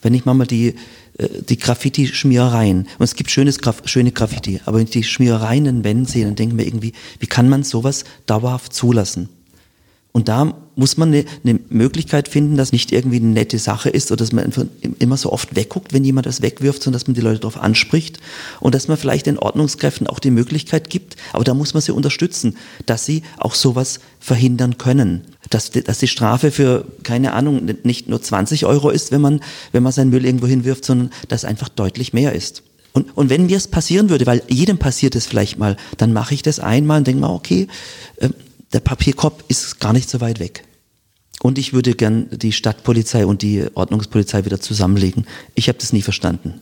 Wenn 0.01 0.13
ich 0.13 0.25
mal 0.25 0.45
die, 0.45 0.75
äh, 1.17 1.29
die 1.47 1.57
Graffiti-Schmierereien, 1.57 2.87
und 2.99 3.03
es 3.03 3.15
gibt 3.15 3.31
schönes, 3.31 3.59
schöne 3.85 4.11
Graffiti, 4.11 4.59
aber 4.65 4.77
wenn 4.77 4.83
ich 4.83 4.91
die 4.91 5.03
Schmierereien 5.03 5.65
in 5.65 5.83
Wänden 5.83 6.05
sehe, 6.05 6.25
dann 6.25 6.35
denke 6.35 6.55
ich 6.55 6.57
mir 6.57 6.67
irgendwie, 6.67 6.93
wie 7.19 7.27
kann 7.27 7.47
man 7.47 7.63
sowas 7.63 8.03
dauerhaft 8.25 8.73
zulassen? 8.73 9.29
Und 10.15 10.27
da 10.27 10.53
muss 10.75 10.95
man 10.95 11.09
eine, 11.09 11.25
eine, 11.43 11.59
Möglichkeit 11.69 12.27
finden, 12.27 12.55
dass 12.55 12.71
nicht 12.71 12.91
irgendwie 12.91 13.15
eine 13.17 13.29
nette 13.29 13.57
Sache 13.57 13.89
ist 13.89 14.11
oder 14.11 14.19
dass 14.19 14.31
man 14.31 14.51
immer 14.99 15.17
so 15.17 15.31
oft 15.31 15.55
wegguckt, 15.55 15.91
wenn 15.91 16.03
jemand 16.03 16.27
das 16.27 16.43
wegwirft, 16.43 16.83
sondern 16.83 16.99
dass 16.99 17.07
man 17.07 17.15
die 17.15 17.21
Leute 17.21 17.39
darauf 17.39 17.57
anspricht 17.57 18.19
und 18.59 18.75
dass 18.75 18.87
man 18.87 18.97
vielleicht 18.97 19.25
den 19.25 19.39
Ordnungskräften 19.39 20.05
auch 20.05 20.19
die 20.19 20.29
Möglichkeit 20.29 20.91
gibt, 20.91 21.15
aber 21.33 21.43
da 21.43 21.55
muss 21.55 21.73
man 21.73 21.81
sie 21.81 21.93
unterstützen, 21.93 22.57
dass 22.85 23.05
sie 23.05 23.23
auch 23.39 23.55
sowas 23.55 23.99
verhindern 24.19 24.77
können. 24.77 25.21
Dass, 25.49 25.71
dass 25.71 25.97
die 25.97 26.07
Strafe 26.07 26.51
für, 26.51 26.85
keine 27.01 27.33
Ahnung, 27.33 27.67
nicht 27.83 28.07
nur 28.07 28.21
20 28.21 28.67
Euro 28.67 28.91
ist, 28.91 29.11
wenn 29.11 29.21
man, 29.21 29.41
wenn 29.71 29.83
man 29.83 29.91
seinen 29.91 30.11
Müll 30.11 30.25
irgendwo 30.25 30.47
hinwirft, 30.47 30.85
sondern 30.85 31.09
dass 31.27 31.43
einfach 31.43 31.69
deutlich 31.69 32.13
mehr 32.13 32.33
ist. 32.33 32.61
Und, 32.93 33.17
und 33.17 33.31
wenn 33.31 33.47
mir 33.47 33.57
es 33.57 33.67
passieren 33.67 34.09
würde, 34.09 34.27
weil 34.27 34.43
jedem 34.47 34.77
passiert 34.77 35.15
es 35.15 35.25
vielleicht 35.25 35.57
mal, 35.57 35.75
dann 35.97 36.13
mache 36.13 36.35
ich 36.35 36.43
das 36.43 36.59
einmal 36.59 36.99
und 36.99 37.07
denke 37.07 37.21
mal, 37.21 37.33
okay, 37.33 37.67
äh, 38.17 38.29
der 38.73 38.79
Papierkorb 38.79 39.43
ist 39.47 39.79
gar 39.79 39.93
nicht 39.93 40.09
so 40.09 40.19
weit 40.19 40.39
weg. 40.39 40.65
Und 41.41 41.57
ich 41.57 41.73
würde 41.73 41.93
gern 41.93 42.27
die 42.31 42.51
Stadtpolizei 42.51 43.25
und 43.25 43.41
die 43.41 43.65
Ordnungspolizei 43.73 44.45
wieder 44.45 44.59
zusammenlegen. 44.59 45.25
Ich 45.55 45.67
habe 45.67 45.77
das 45.77 45.93
nie 45.93 46.01
verstanden. 46.01 46.61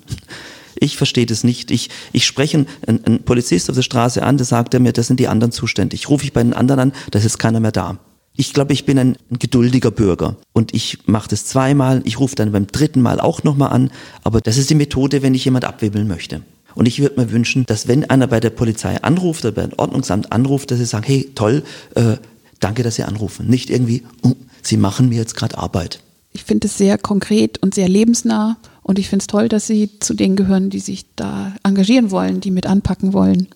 Ich 0.75 0.97
verstehe 0.97 1.25
das 1.25 1.43
nicht. 1.43 1.69
Ich, 1.69 1.89
ich 2.11 2.25
spreche 2.25 2.65
einen, 2.87 3.05
einen 3.05 3.23
Polizist 3.23 3.69
auf 3.69 3.75
der 3.75 3.83
Straße 3.83 4.23
an, 4.23 4.37
der 4.37 4.45
sagt 4.45 4.77
mir, 4.79 4.93
das 4.93 5.07
sind 5.07 5.19
die 5.19 5.27
anderen 5.27 5.51
zuständig. 5.51 6.09
Rufe 6.09 6.25
ich 6.25 6.33
bei 6.33 6.41
den 6.41 6.53
anderen 6.53 6.79
an, 6.79 6.93
da 7.11 7.19
ist 7.19 7.37
keiner 7.37 7.59
mehr 7.59 7.71
da. 7.71 7.99
Ich 8.35 8.53
glaube, 8.53 8.73
ich 8.73 8.85
bin 8.85 8.97
ein, 8.97 9.17
ein 9.29 9.39
geduldiger 9.39 9.91
Bürger 9.91 10.37
und 10.53 10.73
ich 10.73 10.99
mache 11.05 11.29
das 11.29 11.45
zweimal, 11.45 12.01
ich 12.05 12.19
rufe 12.19 12.35
dann 12.35 12.53
beim 12.53 12.65
dritten 12.65 13.01
Mal 13.01 13.19
auch 13.19 13.43
nochmal 13.43 13.71
an, 13.71 13.91
aber 14.23 14.39
das 14.39 14.57
ist 14.57 14.69
die 14.69 14.75
Methode, 14.75 15.21
wenn 15.21 15.35
ich 15.35 15.45
jemand 15.45 15.65
abwibbeln 15.65 16.07
möchte. 16.07 16.41
Und 16.75 16.87
ich 16.87 16.99
würde 16.99 17.19
mir 17.19 17.31
wünschen, 17.31 17.65
dass 17.65 17.87
wenn 17.87 18.09
einer 18.09 18.27
bei 18.27 18.39
der 18.39 18.49
Polizei 18.49 19.01
anruft 19.01 19.45
oder 19.45 19.53
beim 19.53 19.71
Ordnungsamt 19.77 20.31
anruft, 20.31 20.71
dass 20.71 20.79
sie 20.79 20.85
sagen, 20.85 21.05
hey, 21.05 21.31
toll, 21.35 21.63
äh, 21.95 22.17
danke, 22.59 22.83
dass 22.83 22.95
Sie 22.95 23.03
anrufen. 23.03 23.47
Nicht 23.47 23.69
irgendwie, 23.69 24.03
uh, 24.23 24.35
Sie 24.61 24.77
machen 24.77 25.09
mir 25.09 25.17
jetzt 25.17 25.35
gerade 25.35 25.57
Arbeit. 25.57 26.01
Ich 26.33 26.43
finde 26.43 26.67
es 26.67 26.77
sehr 26.77 26.97
konkret 26.97 27.57
und 27.61 27.75
sehr 27.75 27.89
lebensnah 27.89 28.57
und 28.83 28.99
ich 28.99 29.09
finde 29.09 29.23
es 29.23 29.27
toll, 29.27 29.49
dass 29.49 29.67
Sie 29.67 29.89
zu 29.99 30.13
denen 30.13 30.35
gehören, 30.35 30.69
die 30.69 30.79
sich 30.79 31.05
da 31.15 31.53
engagieren 31.63 32.11
wollen, 32.11 32.39
die 32.39 32.51
mit 32.51 32.67
anpacken 32.67 33.13
wollen 33.13 33.47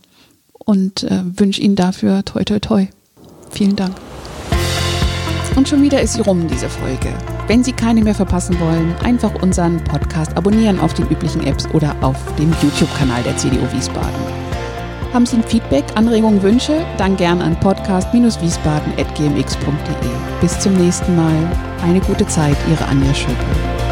und 0.54 1.04
äh, 1.04 1.22
wünsche 1.24 1.62
Ihnen 1.62 1.76
dafür 1.76 2.26
toi 2.26 2.44
toi 2.44 2.60
toi. 2.60 2.88
Vielen 3.52 3.76
Dank. 3.76 3.96
Und 5.56 5.70
schon 5.70 5.82
wieder 5.82 6.02
ist 6.02 6.14
sie 6.14 6.22
rum, 6.22 6.48
diese 6.50 6.70
Folge. 6.70 7.14
Wenn 7.48 7.64
Sie 7.64 7.74
keine 7.74 8.02
mehr 8.02 8.16
verpassen 8.16 8.60
wollen, 8.60 8.96
einfach 9.04 9.32
unseren 9.44 9.84
Podcast 9.84 10.36
abonnieren 10.36 10.80
auf 10.80 10.96
den 10.96 11.08
üblichen 11.10 11.46
Apps 11.46 11.68
oder 11.74 11.96
auf 12.02 12.18
dem 12.38 12.52
YouTube-Kanal 12.62 13.22
der 13.22 13.38
CDU 13.38 13.72
Wiesbaden. 13.72 14.10
Haben 15.14 15.28
Sie 15.28 15.38
ein 15.38 15.44
Feedback, 15.44 15.86
Anregungen, 15.96 16.42
Wünsche? 16.42 16.84
Dann 16.98 17.16
gern 17.16 17.42
an 17.42 17.58
podcast-wiesbaden.gmx.de. 17.60 20.10
Bis 20.42 20.60
zum 20.60 20.74
nächsten 20.74 21.16
Mal. 21.16 21.36
Eine 21.84 22.02
gute 22.02 22.26
Zeit, 22.26 22.58
Ihre 22.70 22.86
Anja 22.86 23.14
Schöpel. 23.14 23.85